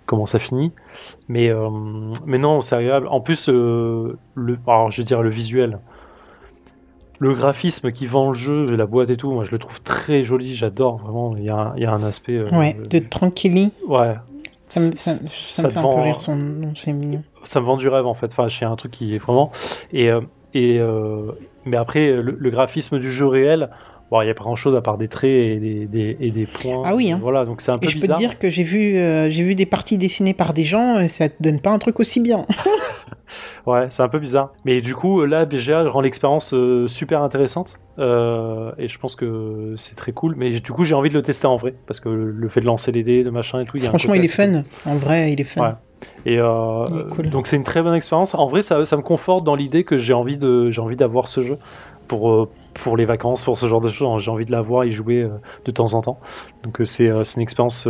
comment 0.07 0.25
ça 0.25 0.39
finit. 0.39 0.71
Mais, 1.27 1.49
euh, 1.49 1.69
mais 2.25 2.39
non, 2.39 2.61
c'est 2.61 2.77
agréable. 2.77 3.07
En 3.09 3.21
plus, 3.21 3.47
euh, 3.47 4.17
le, 4.33 4.57
alors, 4.65 4.89
je 4.89 5.01
veux 5.01 5.05
dire 5.05 5.21
le 5.21 5.29
visuel. 5.29 5.77
Le 7.19 7.35
graphisme 7.35 7.91
qui 7.91 8.07
vend 8.07 8.29
le 8.29 8.35
jeu, 8.35 8.75
la 8.75 8.87
boîte 8.87 9.11
et 9.11 9.17
tout, 9.17 9.31
moi 9.31 9.43
je 9.43 9.51
le 9.51 9.59
trouve 9.59 9.81
très 9.83 10.23
joli, 10.23 10.55
j'adore 10.55 10.97
vraiment. 10.97 11.37
Il 11.37 11.43
y, 11.43 11.49
a, 11.49 11.73
il 11.77 11.83
y 11.83 11.85
a 11.85 11.93
un 11.93 12.03
aspect. 12.03 12.39
Euh, 12.39 12.57
ouais, 12.57 12.75
de 12.89 12.97
tranquilli. 12.97 13.71
Ouais, 13.87 14.15
ça 14.67 14.79
me, 14.79 14.95
ça, 14.95 15.13
me 15.13 15.69
fait 15.69 15.77
un 15.77 15.81
peu 15.81 16.01
rire 16.01 16.22
son 16.22 16.36
nom, 16.36 16.74
c'est 16.75 16.93
mignon. 16.93 17.24
Ça 17.43 17.62
me 17.62 17.65
vend 17.65 17.77
du 17.77 17.88
rêve 17.88 18.05
en 18.05 18.13
fait. 18.13 18.27
Enfin, 18.27 18.48
j'ai 18.48 18.65
un 18.65 18.75
truc 18.75 18.91
qui 18.91 19.15
est 19.15 19.19
vraiment. 19.19 19.51
Et, 19.93 20.10
euh, 20.10 20.22
et 20.53 20.79
euh, 20.79 21.31
mais 21.65 21.77
après, 21.77 22.13
le, 22.13 22.50
graphisme 22.50 23.00
du 23.00 23.12
jeu 23.12 23.27
réel, 23.27 23.69
bon, 24.10 24.22
il 24.22 24.25
n'y 24.25 24.31
a 24.31 24.34
pas 24.34 24.43
grand 24.43 24.55
chose 24.55 24.75
à 24.75 24.81
part 24.81 24.98
des 24.98 25.07
traits 25.07 25.29
et 25.29 25.60
des, 25.60 25.86
des, 25.86 26.17
et 26.19 26.31
des 26.31 26.48
points. 26.48 26.84
Ah 26.86 26.95
oui, 26.95 27.12
hein. 27.12 27.19
Voilà, 27.22 27.45
donc 27.45 27.62
c'est 27.62 27.72
un 27.72 27.77
peu 27.77 27.88
Et 27.88 27.89
je 27.89 28.00
peux 28.00 28.07
te 28.07 28.17
dire 28.17 28.39
que 28.39 28.50
j'ai 28.50 28.63
vu, 28.63 28.98
euh, 28.98 29.29
j'ai 29.29 29.43
vu 29.43 29.53
des 29.53 29.65
parties 29.65 29.98
dessinées 29.98 30.34
par 30.34 30.53
des 30.53 30.63
gens, 30.63 31.00
et 31.00 31.07
ça 31.07 31.29
te 31.29 31.41
donne 31.41 31.60
pas 31.60 31.72
un 31.72 31.79
truc 31.79 32.00
aussi 32.00 32.19
bien. 32.19 32.45
Ouais, 33.65 33.88
c'est 33.89 34.03
un 34.03 34.07
peu 34.07 34.19
bizarre. 34.19 34.51
Mais 34.63 34.81
du 34.81 34.95
coup, 34.95 35.25
là, 35.25 35.45
BGA 35.45 35.89
rend 35.89 36.01
l'expérience 36.01 36.53
euh, 36.53 36.88
super 36.88 37.24
intéressante. 37.24 37.79
Euh, 37.98 38.72
et 38.77 38.88
je 38.88 39.00
pense 39.00 39.15
que 39.15 39.74
c'est 39.77 39.95
très 39.95 40.12
cool. 40.12 40.36
Mais 40.38 40.51
du 40.51 40.72
coup, 40.72 40.84
j'ai 40.84 40.93
envie 40.93 41.10
de 41.10 41.15
le 41.15 41.24
tester 41.24 41.48
en 41.48 41.57
vrai. 41.57 41.74
Parce 41.88 42.00
que 42.00 42.10
le 42.10 42.50
fait 42.50 42.62
de 42.62 42.65
lancer 42.65 42.91
les 42.91 43.03
dés, 43.03 43.24
de 43.24 43.31
machin 43.31 43.60
et 43.60 43.65
tout. 43.65 43.79
Franchement, 43.79 44.13
il 44.13 44.24
est 44.24 44.27
fun. 44.27 44.63
En 44.86 44.98
vrai, 44.98 45.31
il 45.31 45.41
est 45.41 45.45
fun. 45.45 45.62
Ouais. 45.62 45.74
Et 46.27 46.39
euh, 46.39 46.86
donc, 47.31 47.48
c'est 47.48 47.55
une 47.55 47.63
très 47.63 47.81
bonne 47.81 47.95
expérience. 47.95 48.36
En 48.36 48.48
vrai, 48.48 48.62
ça, 48.62 48.86
ça 48.86 48.98
me 48.98 49.01
conforte 49.01 49.43
dans 49.43 49.55
l'idée 49.55 49.84
que 49.84 49.98
j'ai 49.98 50.13
envie 50.13 50.38
de, 50.38 50.69
j'ai 50.69 50.81
envie 50.81 50.98
d'avoir 50.98 51.27
ce 51.27 51.41
jeu 51.41 51.57
pour, 52.07 52.50
pour 52.75 52.98
les 52.98 53.05
vacances, 53.05 53.41
pour 53.41 53.57
ce 53.57 53.65
genre 53.65 53.81
de 53.81 53.88
choses. 53.88 54.22
J'ai 54.22 54.29
envie 54.29 54.45
de 54.45 54.51
l'avoir 54.51 54.84
et 54.84 54.91
jouer 54.91 55.27
de 55.65 55.72
temps 55.72 55.93
en 55.93 56.01
temps. 56.03 56.19
Donc, 56.63 56.81
c'est 56.84 57.07
une 57.07 57.41
expérience 57.41 57.88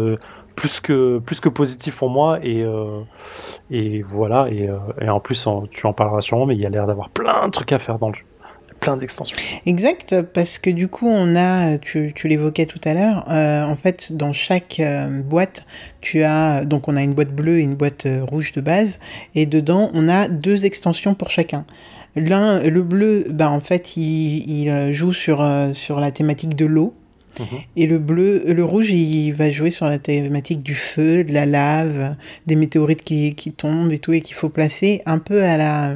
plus 0.55 0.79
que 0.79 1.19
plus 1.19 1.39
que 1.39 1.49
positif 1.49 1.97
pour 1.97 2.09
moi 2.09 2.39
et 2.41 2.63
euh, 2.63 3.01
et 3.69 4.01
voilà 4.03 4.47
et, 4.49 4.69
euh, 4.69 4.77
et 5.01 5.09
en 5.09 5.19
plus 5.19 5.47
tu 5.71 5.85
en 5.85 5.93
parleras 5.93 6.21
sûrement 6.21 6.45
mais 6.45 6.55
il 6.55 6.61
y 6.61 6.65
a 6.65 6.69
l'air 6.69 6.87
d'avoir 6.87 7.09
plein 7.09 7.47
de 7.47 7.51
trucs 7.51 7.71
à 7.71 7.79
faire 7.79 7.99
dans 7.99 8.09
le 8.09 8.15
jeu 8.15 8.23
plein 8.81 8.97
d'extensions. 8.97 9.37
Exact, 9.65 10.21
parce 10.33 10.59
que 10.59 10.69
du 10.69 10.89
coup, 10.89 11.07
on 11.07 11.35
a, 11.37 11.77
tu, 11.77 12.11
tu 12.13 12.27
l'évoquais 12.27 12.65
tout 12.65 12.81
à 12.83 12.93
l'heure, 12.93 13.23
euh, 13.31 13.63
en 13.63 13.77
fait, 13.77 14.11
dans 14.11 14.33
chaque 14.33 14.81
boîte, 15.23 15.65
tu 16.01 16.23
as, 16.23 16.65
donc 16.65 16.89
on 16.89 16.97
a 16.97 17.01
une 17.01 17.13
boîte 17.13 17.33
bleue 17.33 17.59
et 17.59 17.61
une 17.61 17.75
boîte 17.75 18.05
rouge 18.23 18.51
de 18.51 18.59
base, 18.59 18.99
et 19.33 19.45
dedans, 19.45 19.89
on 19.93 20.09
a 20.09 20.27
deux 20.27 20.65
extensions 20.65 21.15
pour 21.15 21.29
chacun. 21.29 21.65
L'un, 22.17 22.59
le 22.59 22.83
bleu, 22.83 23.25
bah, 23.29 23.49
en 23.49 23.61
fait, 23.61 23.95
il, 23.95 24.67
il 24.67 24.91
joue 24.91 25.13
sur, 25.13 25.43
sur 25.73 25.99
la 26.01 26.11
thématique 26.11 26.55
de 26.55 26.65
l'eau, 26.65 26.93
Mhm. 27.39 27.59
Et 27.75 27.87
le 27.87 27.97
bleu, 27.97 28.43
le 28.45 28.63
rouge, 28.63 28.91
il 28.91 29.31
va 29.31 29.51
jouer 29.51 29.71
sur 29.71 29.85
la 29.87 29.97
thématique 29.97 30.61
du 30.63 30.75
feu, 30.75 31.23
de 31.23 31.33
la 31.33 31.45
lave, 31.45 32.15
des 32.47 32.55
météorites 32.55 33.03
qui, 33.03 33.35
qui 33.35 33.51
tombent 33.51 33.91
et 33.91 33.99
tout, 33.99 34.13
et 34.13 34.21
qu'il 34.21 34.35
faut 34.35 34.49
placer 34.49 35.01
un 35.05 35.19
peu 35.19 35.43
à 35.43 35.57
la. 35.57 35.95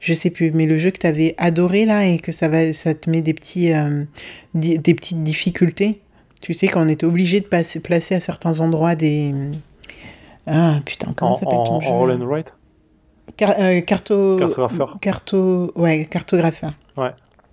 Je 0.00 0.14
sais 0.14 0.30
plus, 0.30 0.52
mais 0.52 0.66
le 0.66 0.78
jeu 0.78 0.90
que 0.90 0.98
tu 0.98 1.06
avais 1.06 1.34
adoré 1.38 1.84
là, 1.84 2.06
et 2.06 2.18
que 2.18 2.32
ça, 2.32 2.48
va, 2.48 2.72
ça 2.72 2.94
te 2.94 3.10
met 3.10 3.20
des, 3.20 3.34
petits, 3.34 3.72
euh, 3.72 4.04
des 4.54 4.94
petites 4.94 5.22
difficultés. 5.22 6.00
Tu 6.40 6.54
sais, 6.54 6.68
quand 6.68 6.84
on 6.84 6.88
était 6.88 7.06
obligé 7.06 7.40
de 7.40 7.46
passer, 7.46 7.80
placer 7.80 8.14
à 8.14 8.20
certains 8.20 8.60
endroits 8.60 8.94
des. 8.94 9.34
Ah 10.46 10.80
putain, 10.84 11.12
comment 11.14 11.34
s'appelle 11.34 11.58
ton 11.66 11.80
jeu 11.80 11.88
Roll 11.88 12.12
and 12.12 12.24
Write? 12.26 12.54
Euh, 13.42 13.80
carto... 13.82 14.36
Cartographeur. 14.38 14.96
Carto... 15.00 15.72
Ouais, 15.76 16.06
cartographeur. 16.06 16.72
Ouais. 16.96 17.10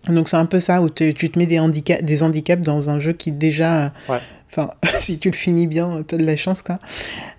Donc 0.09 0.29
c'est 0.29 0.37
un 0.37 0.45
peu 0.45 0.59
ça, 0.59 0.81
où 0.81 0.89
tu 0.89 1.13
te 1.13 1.39
mets 1.39 1.45
des, 1.45 1.59
handicaps, 1.59 2.03
des 2.03 2.23
handicaps 2.23 2.61
dans 2.61 2.89
un 2.89 2.99
jeu 2.99 3.13
qui 3.13 3.31
déjà... 3.31 3.91
Enfin, 4.51 4.69
si 5.01 5.19
tu 5.19 5.29
le 5.29 5.35
finis 5.35 5.67
bien, 5.67 6.03
t'as 6.07 6.17
de 6.17 6.25
la 6.25 6.37
chance, 6.37 6.61
quoi. 6.61 6.79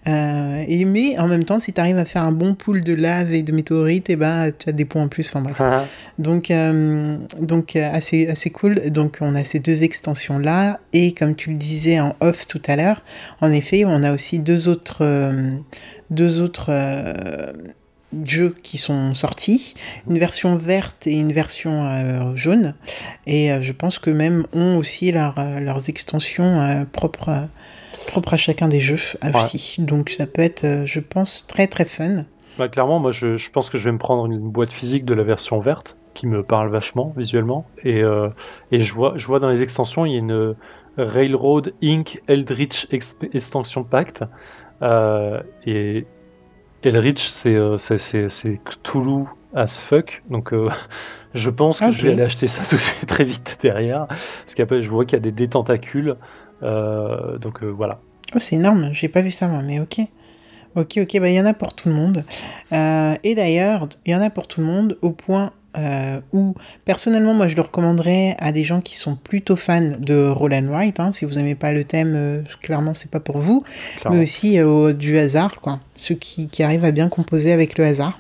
Euh, 0.07 0.65
et, 0.69 0.85
mais 0.85 1.19
en 1.19 1.27
même 1.27 1.45
temps, 1.45 1.59
si 1.61 1.73
tu 1.73 1.81
arrives 1.81 1.99
à 1.99 2.05
faire 2.05 2.23
un 2.23 2.33
bon 2.33 2.55
pool 2.55 2.83
de 2.83 2.95
lave 2.95 3.33
et 3.33 3.43
de 3.43 3.53
météorites, 3.53 4.11
et 4.11 4.15
eh 4.15 4.17
ben, 4.17 4.53
tu 4.57 4.69
as 4.69 4.73
des 4.73 4.85
points 4.85 5.03
en 5.03 5.09
plus. 5.09 5.29
Enfin 5.29 5.41
bref. 5.41 5.57
Ah. 5.61 5.85
Donc, 6.19 6.51
euh, 6.51 7.17
donc 7.41 7.77
euh, 7.77 7.91
assez, 7.93 8.29
assez 8.29 8.51
cool. 8.51 8.91
Donc 8.91 9.19
on 9.21 9.35
a 9.35 9.45
ces 9.45 9.59
deux 9.59 9.83
extensions-là. 9.83 10.81
Et 10.93 11.13
comme 11.13 11.35
tu 11.35 11.51
le 11.51 11.57
disais 11.57 12.01
en 12.01 12.15
off 12.21 12.47
tout 12.47 12.63
à 12.69 12.77
l'heure, 12.77 13.03
en 13.41 13.51
effet, 13.51 13.85
on 13.85 14.03
a 14.03 14.13
aussi 14.13 14.39
deux 14.39 14.69
autres... 14.69 15.33
deux 16.11 16.41
autres 16.41 16.71
jeux 18.27 18.55
qui 18.63 18.79
sont 18.79 19.15
sortis, 19.15 19.75
une 20.09 20.19
version 20.19 20.57
verte 20.57 21.07
et 21.07 21.15
une 21.15 21.33
version 21.33 21.85
euh, 21.85 22.37
jaune. 22.37 22.75
Et 23.27 23.53
euh, 23.53 23.61
je 23.61 23.73
pense 23.73 23.99
que 23.99 24.11
même 24.11 24.47
ont 24.53 24.79
aussi 24.79 25.13
euh, 25.15 25.61
leurs 25.61 25.89
extensions 25.89 26.87
propres, 26.93 27.49
propres 28.07 28.35
à 28.35 28.37
chacun 28.37 28.69
des 28.69 28.81
jeux 28.81 28.99
aussi. 29.35 29.83
Donc 29.83 30.11
ça 30.11 30.27
peut 30.27 30.43
être, 30.43 30.85
je 30.87 31.01
pense, 31.01 31.47
très 31.49 31.67
très 31.67 31.85
fun. 31.85 32.25
Bah, 32.59 32.69
clairement, 32.69 32.99
moi 32.99 33.13
je, 33.13 33.37
je, 33.37 33.51
pense 33.51 33.69
que 33.69 33.77
je 33.77 33.85
vais 33.85 33.93
me 33.93 33.99
prendre 33.99 34.27
une 34.27 34.39
boîte 34.39 34.73
physique 34.73 35.05
de 35.05 35.15
la 35.15 35.23
version 35.23 35.61
verte 35.61 35.99
qui 36.15 36.27
me 36.27 36.43
parle 36.43 36.71
vachement 36.71 37.13
visuellement. 37.17 37.67
Et, 37.85 38.01
et 38.73 38.81
je, 38.81 38.95
vois, 38.95 39.15
je 39.17 39.27
vois 39.27 39.39
dans 39.39 39.51
les 39.51 39.63
extensions, 39.63 40.07
il 40.07 40.13
y 40.13 40.17
a 40.17 40.21
une 40.21 40.55
Railroad 40.97 41.75
Inc. 41.83 42.23
Eldritch 42.27 42.89
Extension 42.91 43.85
Pact. 43.85 44.25
et 45.67 46.07
Elrich, 46.83 47.31
euh, 47.47 47.79
c'est 47.79 48.29
c'est 48.29 48.61
Cthulhu 48.65 49.25
as 49.55 49.81
fuck. 49.81 50.23
Donc, 50.31 50.53
euh, 50.53 50.69
je 51.35 51.51
pense 51.51 51.81
que 51.81 51.93
je 51.93 52.07
vais 52.07 52.13
aller 52.13 52.23
acheter 52.23 52.49
ça 52.49 52.63
tout 52.69 52.77
de 52.77 52.81
suite 52.81 53.07
très 53.07 53.25
vite 53.25 53.59
derrière. 53.63 54.07
Parce 54.07 54.55
qu'après, 54.55 54.83
je 54.83 54.91
vois 54.91 55.05
qu'il 55.05 55.17
y 55.17 55.21
a 55.21 55.21
des, 55.21 55.33
détentacules. 55.33 56.17
Euh, 56.63 57.39
donc, 57.39 57.63
voilà. 57.63 58.01
Oh, 58.35 58.39
c'est 58.39 58.57
énorme. 58.57 58.91
J'ai 58.93 59.09
pas 59.09 59.23
vu 59.23 59.31
ça, 59.31 59.49
moi, 59.49 59.63
mais 59.63 59.81
ok. 59.81 60.01
Ok, 60.75 60.99
ok. 60.99 61.21
Bah, 61.21 61.29
il 61.29 61.35
y 61.35 61.41
en 61.41 61.47
a 61.47 61.55
pour 61.55 61.75
tout 61.75 61.89
le 61.89 61.95
monde. 61.95 62.25
et 62.73 63.35
d'ailleurs, 63.35 63.89
il 64.05 64.13
y 64.13 64.17
en 64.17 64.23
a 64.23 64.31
pour 64.31 64.47
tout 64.47 64.61
le 64.61 64.67
monde 64.67 64.99
au 65.03 65.11
point 65.11 65.53
euh, 65.79 66.21
ou 66.33 66.55
personnellement, 66.85 67.35
moi, 67.35 67.49
je 67.49 67.57
le 67.57 67.63
recommanderais 67.63 68.37
à 68.39 68.53
des 68.53 68.65
gens 68.65 68.81
qui 68.81 68.97
sont 68.97 69.17
plutôt 69.17 69.57
fans 69.57 69.93
de 69.99 70.29
Roll 70.29 70.55
and 70.55 70.69
Write. 70.71 71.01
Hein. 71.01 71.13
Si 71.13 71.25
vous 71.25 71.35
n'aimez 71.35 71.55
pas 71.55 71.73
le 71.73 71.85
thème, 71.85 72.13
euh, 72.15 72.43
clairement, 72.63 72.95
c'est 72.95 73.11
pas 73.11 73.21
pour 73.21 73.39
vous. 73.39 73.65
Clairement. 73.97 74.17
Mais 74.17 74.23
aussi 74.23 74.59
euh, 74.59 74.93
du 74.93 75.19
hasard, 75.19 75.61
quoi. 75.61 75.81
Ceux 75.95 76.15
qui, 76.15 76.49
qui 76.49 76.63
arrivent 76.63 76.85
à 76.85 76.93
bien 76.93 77.09
composer 77.09 77.53
avec 77.53 77.79
le 77.79 77.85
hasard. 77.85 78.19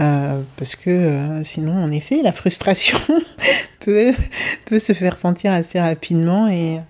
Euh, 0.00 0.40
parce 0.56 0.74
que 0.74 0.90
euh, 0.90 1.44
sinon, 1.44 1.74
en 1.74 1.92
effet, 1.92 2.22
la 2.22 2.32
frustration 2.32 2.98
peut, 3.80 4.12
peut 4.64 4.78
se 4.78 4.94
faire 4.94 5.16
sentir 5.16 5.52
assez 5.52 5.78
rapidement 5.78 6.48
et, 6.48 6.80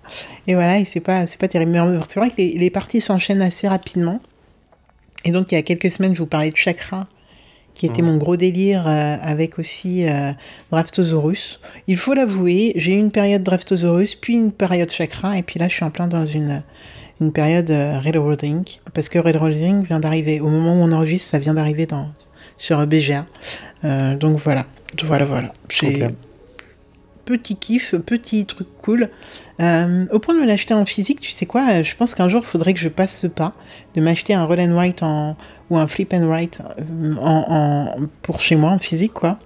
et 0.47 0.55
voilà, 0.55 0.79
et 0.79 0.85
c'est 0.85 1.01
pas, 1.01 1.27
c'est 1.27 1.39
pas 1.39 1.47
terrible. 1.47 1.71
Mais 1.71 1.79
c'est 2.09 2.19
vrai 2.19 2.29
que 2.29 2.37
les, 2.37 2.57
les 2.57 2.69
parties 2.69 3.01
s'enchaînent 3.01 3.41
assez 3.41 3.67
rapidement. 3.67 4.19
Et 5.25 5.31
donc, 5.31 5.51
il 5.51 5.55
y 5.55 5.57
a 5.57 5.61
quelques 5.61 5.91
semaines, 5.91 6.15
je 6.15 6.19
vous 6.19 6.27
parlais 6.27 6.49
de 6.49 6.57
chakra, 6.57 7.07
qui 7.73 7.85
était 7.85 8.01
mon 8.01 8.17
gros 8.17 8.37
délire 8.37 8.87
euh, 8.87 9.17
avec 9.21 9.59
aussi 9.59 10.07
euh, 10.07 10.31
Draftosaurus. 10.71 11.59
Il 11.87 11.97
faut 11.97 12.13
l'avouer, 12.13 12.73
j'ai 12.75 12.93
eu 12.93 12.97
une 12.97 13.11
période 13.11 13.43
Draftosaurus, 13.43 14.15
puis 14.15 14.35
une 14.35 14.51
période 14.51 14.91
chakra, 14.91 15.37
et 15.37 15.43
puis 15.43 15.59
là, 15.59 15.67
je 15.67 15.75
suis 15.75 15.83
en 15.83 15.89
plein 15.89 16.07
dans 16.07 16.25
une, 16.25 16.63
une 17.19 17.31
période 17.31 17.71
euh, 17.71 17.99
Railroading, 17.99 18.63
parce 18.93 19.09
que 19.09 19.19
Railroading 19.19 19.85
vient 19.85 19.99
d'arriver, 19.99 20.39
au 20.39 20.49
moment 20.49 20.73
où 20.73 20.83
on 20.83 20.91
enregistre, 20.91 21.31
ça 21.31 21.39
vient 21.39 21.55
d'arriver 21.55 21.85
dans, 21.85 22.09
sur 22.57 22.85
BGA. 22.85 23.25
Euh, 23.83 24.15
donc 24.15 24.39
voilà, 24.43 24.65
voilà, 25.03 25.25
voilà. 25.25 25.53
J'ai. 25.69 26.07
Petit 27.25 27.55
kiff, 27.55 27.95
petit 28.05 28.45
truc 28.45 28.67
cool. 28.81 29.09
Euh, 29.59 30.05
au 30.11 30.19
point 30.19 30.35
de 30.35 30.39
me 30.41 30.45
l'acheter 30.45 30.73
en 30.73 30.85
physique, 30.85 31.19
tu 31.19 31.31
sais 31.31 31.45
quoi, 31.45 31.81
je 31.83 31.95
pense 31.95 32.15
qu'un 32.15 32.27
jour, 32.29 32.41
il 32.43 32.47
faudrait 32.47 32.73
que 32.73 32.79
je 32.79 32.89
passe 32.89 33.17
ce 33.17 33.27
pas, 33.27 33.53
de 33.95 34.01
m'acheter 34.01 34.33
un 34.33 34.45
roll 34.45 34.59
and 34.59 34.73
write 34.75 35.03
en, 35.03 35.35
ou 35.69 35.77
un 35.77 35.87
flip 35.87 36.13
and 36.13 36.27
write 36.27 36.61
euh, 36.79 37.15
en, 37.21 37.45
en- 37.49 37.95
pour 38.21 38.39
chez 38.39 38.55
moi, 38.55 38.71
en 38.71 38.79
physique, 38.79 39.13
quoi. 39.13 39.37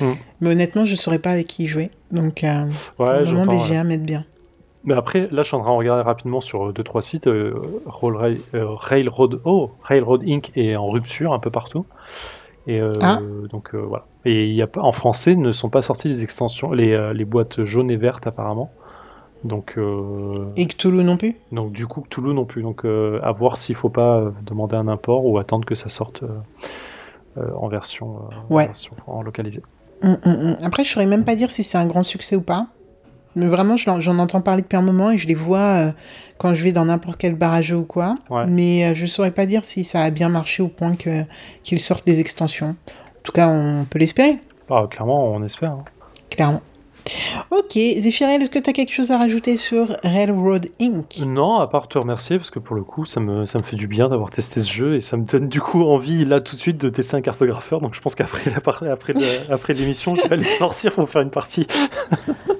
Mm. 0.00 0.12
Mais 0.40 0.50
honnêtement, 0.50 0.84
je 0.84 0.92
ne 0.92 0.96
saurais 0.96 1.18
pas 1.18 1.30
avec 1.30 1.46
qui 1.46 1.66
jouer. 1.66 1.90
Donc, 2.12 2.44
euh, 2.44 2.66
Ouais, 2.98 3.24
vraiment. 3.24 3.64
BGA 3.64 3.82
m'aide 3.84 4.04
bien. 4.04 4.24
Mais 4.84 4.94
après, 4.94 5.28
là, 5.32 5.42
je 5.42 5.48
suis 5.48 5.56
en 5.56 5.62
train 5.62 5.72
de 5.72 5.78
regarder 5.78 6.02
rapidement 6.04 6.40
sur 6.40 6.72
2-3 6.72 7.00
sites. 7.02 7.26
euh, 7.26 7.54
Rail- 7.86 8.40
euh, 8.54 8.66
Railroad, 8.68 9.40
oh, 9.44 9.72
Railroad 9.82 10.22
Inc. 10.28 10.52
est 10.54 10.76
en 10.76 10.88
rupture 10.88 11.32
un 11.32 11.40
peu 11.40 11.50
partout. 11.50 11.86
Et 12.66 12.80
euh, 12.80 12.92
Ah. 13.00 13.20
donc 13.50 13.74
euh, 13.74 13.78
voilà. 13.78 14.04
Et 14.24 14.46
il 14.48 14.54
y 14.54 14.62
a 14.62 14.66
pas, 14.66 14.80
en 14.82 14.92
français 14.92 15.36
ne 15.36 15.52
sont 15.52 15.68
pas 15.68 15.82
sorties 15.82 16.08
les 16.08 16.22
extensions, 16.22 16.72
les, 16.72 16.94
euh, 16.94 17.12
les 17.12 17.24
boîtes 17.24 17.62
jaunes 17.64 17.90
et 17.90 17.96
vertes 17.96 18.26
apparemment. 18.26 18.70
Donc, 19.44 19.74
euh, 19.76 20.32
Et 20.56 20.66
Cthulhu 20.66 21.04
non 21.04 21.16
plus? 21.16 21.36
donc 21.52 21.70
du 21.72 21.86
coup, 21.86 22.04
Toulouse 22.10 22.34
non 22.34 22.44
plus. 22.44 22.62
Donc 22.62 22.84
à 22.84 23.32
voir 23.32 23.56
s'il 23.56 23.76
faut 23.76 23.90
pas 23.90 24.32
demander 24.44 24.74
un 24.76 24.88
import 24.88 25.24
ou 25.26 25.38
attendre 25.38 25.64
que 25.64 25.74
ça 25.76 25.88
sorte 25.88 26.24
en 27.36 27.68
version, 27.68 28.22
en 28.50 28.54
Ouais. 28.54 28.66
version 28.66 28.94
en 29.06 29.22
localisé. 29.22 29.62
Hum, 30.02 30.16
hum, 30.24 30.32
hum. 30.32 30.56
Après, 30.64 30.84
je 30.84 30.90
saurais 30.92 31.06
même 31.06 31.24
pas 31.24 31.36
dire 31.36 31.50
si 31.50 31.62
c'est 31.62 31.78
un 31.78 31.86
grand 31.86 32.02
succès 32.02 32.34
ou 32.34 32.40
pas. 32.40 32.66
Mais 33.36 33.46
vraiment, 33.46 33.76
j'en 33.76 34.18
entends 34.18 34.40
parler 34.40 34.62
depuis 34.62 34.76
un 34.76 34.82
moment 34.82 35.10
et 35.12 35.18
je 35.18 35.28
les 35.28 35.34
vois 35.34 35.58
euh, 35.58 35.92
quand 36.38 36.54
je 36.54 36.64
vais 36.64 36.72
dans 36.72 36.86
n'importe 36.86 37.18
quel 37.18 37.34
barrage 37.34 37.70
ou 37.72 37.82
quoi. 37.84 38.14
Ouais. 38.30 38.44
Mais 38.48 38.84
euh, 38.86 38.94
je 38.94 39.06
saurais 39.06 39.30
pas 39.30 39.46
dire 39.46 39.62
si 39.64 39.84
ça 39.84 40.00
a 40.02 40.10
bien 40.10 40.28
marché 40.28 40.62
au 40.62 40.68
point 40.68 40.94
qu'ils 41.62 41.80
sortent 41.80 42.06
des 42.06 42.18
extensions. 42.20 42.70
En 42.88 43.22
tout 43.22 43.32
cas, 43.32 43.48
on 43.48 43.84
peut 43.84 43.98
l'espérer, 43.98 44.38
Ah, 44.70 44.86
clairement, 44.90 45.32
on 45.32 45.42
espère. 45.42 45.72
hein. 45.72 45.84
clairement. 46.30 46.62
Ok, 47.52 47.74
Zéphirel, 47.74 48.42
est-ce 48.42 48.50
que 48.50 48.58
tu 48.58 48.68
as 48.68 48.72
quelque 48.72 48.92
chose 48.92 49.12
à 49.12 49.18
rajouter 49.18 49.56
sur 49.56 49.96
Railroad 50.02 50.66
Inc? 50.80 51.18
Non, 51.24 51.58
à 51.60 51.68
part 51.68 51.86
te 51.86 51.98
remercier, 51.98 52.36
parce 52.36 52.50
que 52.50 52.58
pour 52.58 52.74
le 52.74 52.82
coup, 52.82 53.04
ça 53.04 53.20
me, 53.20 53.46
ça 53.46 53.58
me 53.58 53.62
fait 53.62 53.76
du 53.76 53.86
bien 53.86 54.08
d'avoir 54.08 54.30
testé 54.32 54.60
ce 54.60 54.68
jeu 54.72 54.94
et 54.96 55.00
ça 55.00 55.16
me 55.16 55.24
donne 55.24 55.48
du 55.48 55.60
coup 55.60 55.82
envie, 55.84 56.24
là, 56.24 56.40
tout 56.40 56.56
de 56.56 56.60
suite, 56.60 56.78
de 56.78 56.88
tester 56.88 57.16
un 57.16 57.20
cartographeur. 57.20 57.80
Donc 57.80 57.94
je 57.94 58.00
pense 58.00 58.16
qu'après 58.16 58.52
après 58.56 58.90
après 58.90 59.74
l'émission, 59.74 60.16
je 60.16 60.22
vais 60.22 60.32
aller 60.32 60.44
sortir 60.44 60.92
pour 60.94 61.08
faire 61.08 61.22
une 61.22 61.30
partie. 61.30 61.68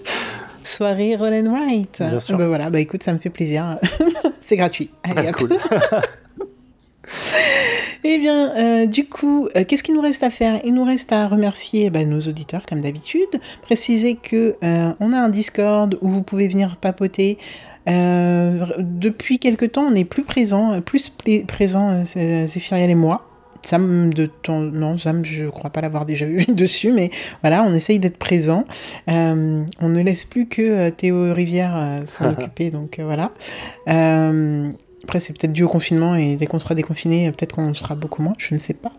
Soirée 0.66 1.16
Roll 1.16 1.32
and 1.34 1.50
Write. 1.52 1.96
Bien 2.00 2.18
sûr. 2.18 2.36
Bah 2.36 2.46
voilà, 2.48 2.70
bah 2.70 2.80
écoute, 2.80 3.02
ça 3.02 3.12
me 3.12 3.18
fait 3.18 3.30
plaisir. 3.30 3.78
C'est 4.40 4.56
gratuit. 4.56 4.90
Allez, 5.04 5.28
hop. 5.28 5.36
cool. 5.36 5.50
Eh 8.08 8.18
bien, 8.18 8.54
euh, 8.56 8.86
du 8.86 9.08
coup, 9.08 9.48
euh, 9.56 9.64
qu'est-ce 9.66 9.82
qu'il 9.82 9.94
nous 9.94 10.00
reste 10.00 10.22
à 10.22 10.30
faire? 10.30 10.60
Il 10.64 10.74
nous 10.74 10.84
reste 10.84 11.12
à 11.12 11.26
remercier 11.26 11.90
bah, 11.90 12.04
nos 12.04 12.20
auditeurs, 12.20 12.64
comme 12.66 12.80
d'habitude. 12.80 13.28
Préciser 13.62 14.14
que 14.14 14.56
euh, 14.62 14.92
on 15.00 15.12
a 15.12 15.18
un 15.18 15.28
Discord 15.28 15.98
où 16.02 16.08
vous 16.08 16.22
pouvez 16.22 16.46
venir 16.48 16.76
papoter. 16.76 17.38
Depuis 17.86 19.38
quelque 19.38 19.64
temps, 19.66 19.84
on 19.90 19.94
est 19.94 20.04
plus 20.04 20.24
présent, 20.24 20.80
plus 20.80 21.12
présent, 21.46 22.04
c'est- 22.04 22.46
Zéphiriel 22.48 22.90
et 22.90 22.94
moi. 22.96 23.26
Sam, 23.66 24.12
de 24.12 24.26
ton... 24.26 24.60
non, 24.60 24.96
Sam, 24.98 25.24
je 25.24 25.46
crois 25.46 25.70
pas 25.70 25.80
l'avoir 25.80 26.06
déjà 26.06 26.26
vu 26.26 26.44
dessus, 26.48 26.92
mais 26.92 27.10
voilà, 27.42 27.62
on 27.64 27.74
essaye 27.74 27.98
d'être 27.98 28.16
présent. 28.16 28.64
Euh, 29.08 29.64
on 29.80 29.88
ne 29.88 30.02
laisse 30.02 30.24
plus 30.24 30.46
que 30.46 30.62
euh, 30.62 30.90
Théo 30.90 31.32
Rivière 31.34 31.76
euh, 31.76 32.06
s'en 32.06 32.30
occuper, 32.32 32.70
donc 32.70 33.00
voilà. 33.00 33.32
Après, 35.06 35.20
c'est 35.20 35.38
peut-être 35.38 35.52
dû 35.52 35.62
au 35.62 35.68
confinement 35.68 36.16
et 36.16 36.34
dès 36.34 36.46
qu'on 36.46 36.58
sera 36.58 36.74
déconfiné, 36.74 37.30
peut-être 37.30 37.54
qu'on 37.54 37.72
sera 37.74 37.94
beaucoup 37.94 38.22
moins, 38.22 38.32
je 38.38 38.56
ne 38.56 38.58
sais 38.58 38.74
pas. 38.74 38.90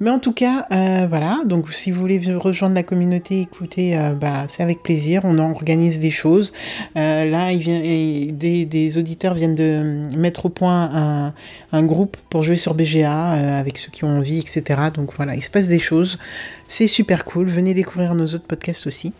Mais 0.00 0.08
en 0.08 0.18
tout 0.18 0.32
cas, 0.32 0.66
euh, 0.72 1.06
voilà. 1.06 1.40
Donc, 1.44 1.70
si 1.70 1.90
vous 1.90 2.00
voulez 2.00 2.18
rejoindre 2.34 2.74
la 2.74 2.82
communauté, 2.82 3.42
écoutez, 3.42 3.98
euh, 3.98 4.14
bah, 4.14 4.44
c'est 4.48 4.62
avec 4.62 4.82
plaisir. 4.82 5.20
On 5.24 5.36
organise 5.36 6.00
des 6.00 6.10
choses. 6.10 6.54
Euh, 6.96 7.26
là, 7.26 7.52
il 7.52 7.58
vient, 7.58 7.80
des, 8.32 8.64
des 8.64 8.96
auditeurs 8.96 9.34
viennent 9.34 9.54
de 9.54 10.06
mettre 10.16 10.46
au 10.46 10.48
point 10.48 10.88
un, 10.90 11.34
un 11.72 11.82
groupe 11.82 12.16
pour 12.30 12.42
jouer 12.42 12.56
sur 12.56 12.72
BGA 12.72 13.12
avec 13.58 13.76
ceux 13.76 13.90
qui 13.90 14.04
ont 14.04 14.08
envie, 14.08 14.38
etc. 14.38 14.80
Donc 14.94 15.12
voilà, 15.14 15.34
il 15.34 15.42
se 15.42 15.50
passe 15.50 15.68
des 15.68 15.78
choses. 15.78 16.18
C'est 16.66 16.88
super 16.88 17.26
cool. 17.26 17.46
Venez 17.48 17.74
découvrir 17.74 18.14
nos 18.14 18.24
autres 18.24 18.46
podcasts 18.46 18.86
aussi. 18.86 19.12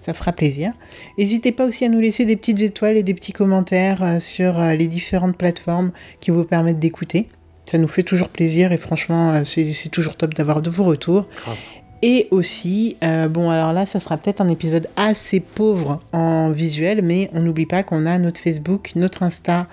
Ça 0.00 0.14
fera 0.14 0.32
plaisir. 0.32 0.72
N'hésitez 1.18 1.52
pas 1.52 1.66
aussi 1.66 1.84
à 1.84 1.88
nous 1.88 2.00
laisser 2.00 2.24
des 2.24 2.36
petites 2.36 2.60
étoiles 2.60 2.96
et 2.96 3.02
des 3.02 3.14
petits 3.14 3.32
commentaires 3.32 4.02
euh, 4.02 4.20
sur 4.20 4.58
euh, 4.58 4.74
les 4.74 4.88
différentes 4.88 5.36
plateformes 5.36 5.92
qui 6.20 6.30
vous 6.30 6.44
permettent 6.44 6.78
d'écouter. 6.78 7.28
Ça 7.66 7.78
nous 7.78 7.88
fait 7.88 8.02
toujours 8.02 8.30
plaisir 8.30 8.72
et 8.72 8.78
franchement, 8.78 9.32
euh, 9.32 9.44
c'est 9.44 9.90
toujours 9.90 10.16
top 10.16 10.34
d'avoir 10.34 10.62
de 10.62 10.70
vos 10.70 10.84
retours. 10.84 11.26
Grave. 11.44 11.56
Et 12.02 12.28
aussi, 12.30 12.96
euh, 13.04 13.28
bon 13.28 13.50
alors 13.50 13.74
là, 13.74 13.84
ça 13.84 14.00
sera 14.00 14.16
peut-être 14.16 14.40
un 14.40 14.48
épisode 14.48 14.88
assez 14.96 15.38
pauvre 15.38 16.00
en 16.12 16.50
visuel, 16.50 17.02
mais 17.02 17.28
on 17.34 17.40
n'oublie 17.40 17.66
pas 17.66 17.82
qu'on 17.82 18.06
a 18.06 18.18
notre 18.18 18.40
Facebook, 18.40 18.92
notre 18.96 19.22
Insta 19.22 19.66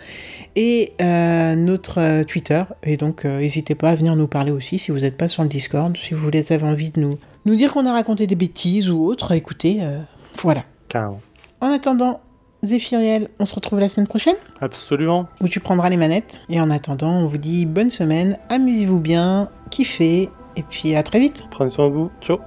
et 0.57 0.91
euh, 1.01 1.55
notre 1.55 2.23
Twitter. 2.23 2.63
Et 2.83 2.97
donc, 2.97 3.23
euh, 3.23 3.39
n'hésitez 3.39 3.75
pas 3.75 3.91
à 3.91 3.95
venir 3.95 4.17
nous 4.17 4.27
parler 4.27 4.51
aussi 4.51 4.77
si 4.77 4.91
vous 4.91 4.99
n'êtes 4.99 5.15
pas 5.15 5.29
sur 5.29 5.41
le 5.43 5.47
Discord, 5.47 5.95
si 5.95 6.13
vous 6.13 6.27
avez 6.27 6.63
envie 6.63 6.91
de 6.91 6.99
nous, 6.99 7.17
nous 7.45 7.55
dire 7.55 7.71
qu'on 7.71 7.85
a 7.85 7.93
raconté 7.93 8.27
des 8.27 8.35
bêtises 8.35 8.89
ou 8.89 9.05
autre, 9.05 9.31
écoutez, 9.31 9.79
voilà. 10.41 10.63
Carrément. 10.89 11.21
En 11.61 11.71
attendant, 11.71 12.21
Zéphiriel, 12.63 13.29
on 13.39 13.45
se 13.45 13.55
retrouve 13.55 13.79
la 13.79 13.89
semaine 13.89 14.07
prochaine 14.07 14.35
Absolument. 14.61 15.27
où 15.41 15.47
tu 15.47 15.59
prendras 15.59 15.89
les 15.89 15.97
manettes. 15.97 16.41
Et 16.49 16.59
en 16.59 16.69
attendant, 16.69 17.11
on 17.11 17.27
vous 17.27 17.37
dit 17.37 17.65
bonne 17.65 17.91
semaine, 17.91 18.37
amusez-vous 18.49 18.99
bien, 18.99 19.49
kiffez, 19.69 20.29
et 20.55 20.63
puis 20.63 20.95
à 20.95 21.03
très 21.03 21.19
vite. 21.19 21.43
Prenez 21.51 21.69
soin 21.69 21.87
de 21.89 21.93
vous. 21.93 22.11
Ciao. 22.21 22.39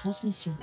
transmission. 0.00 0.56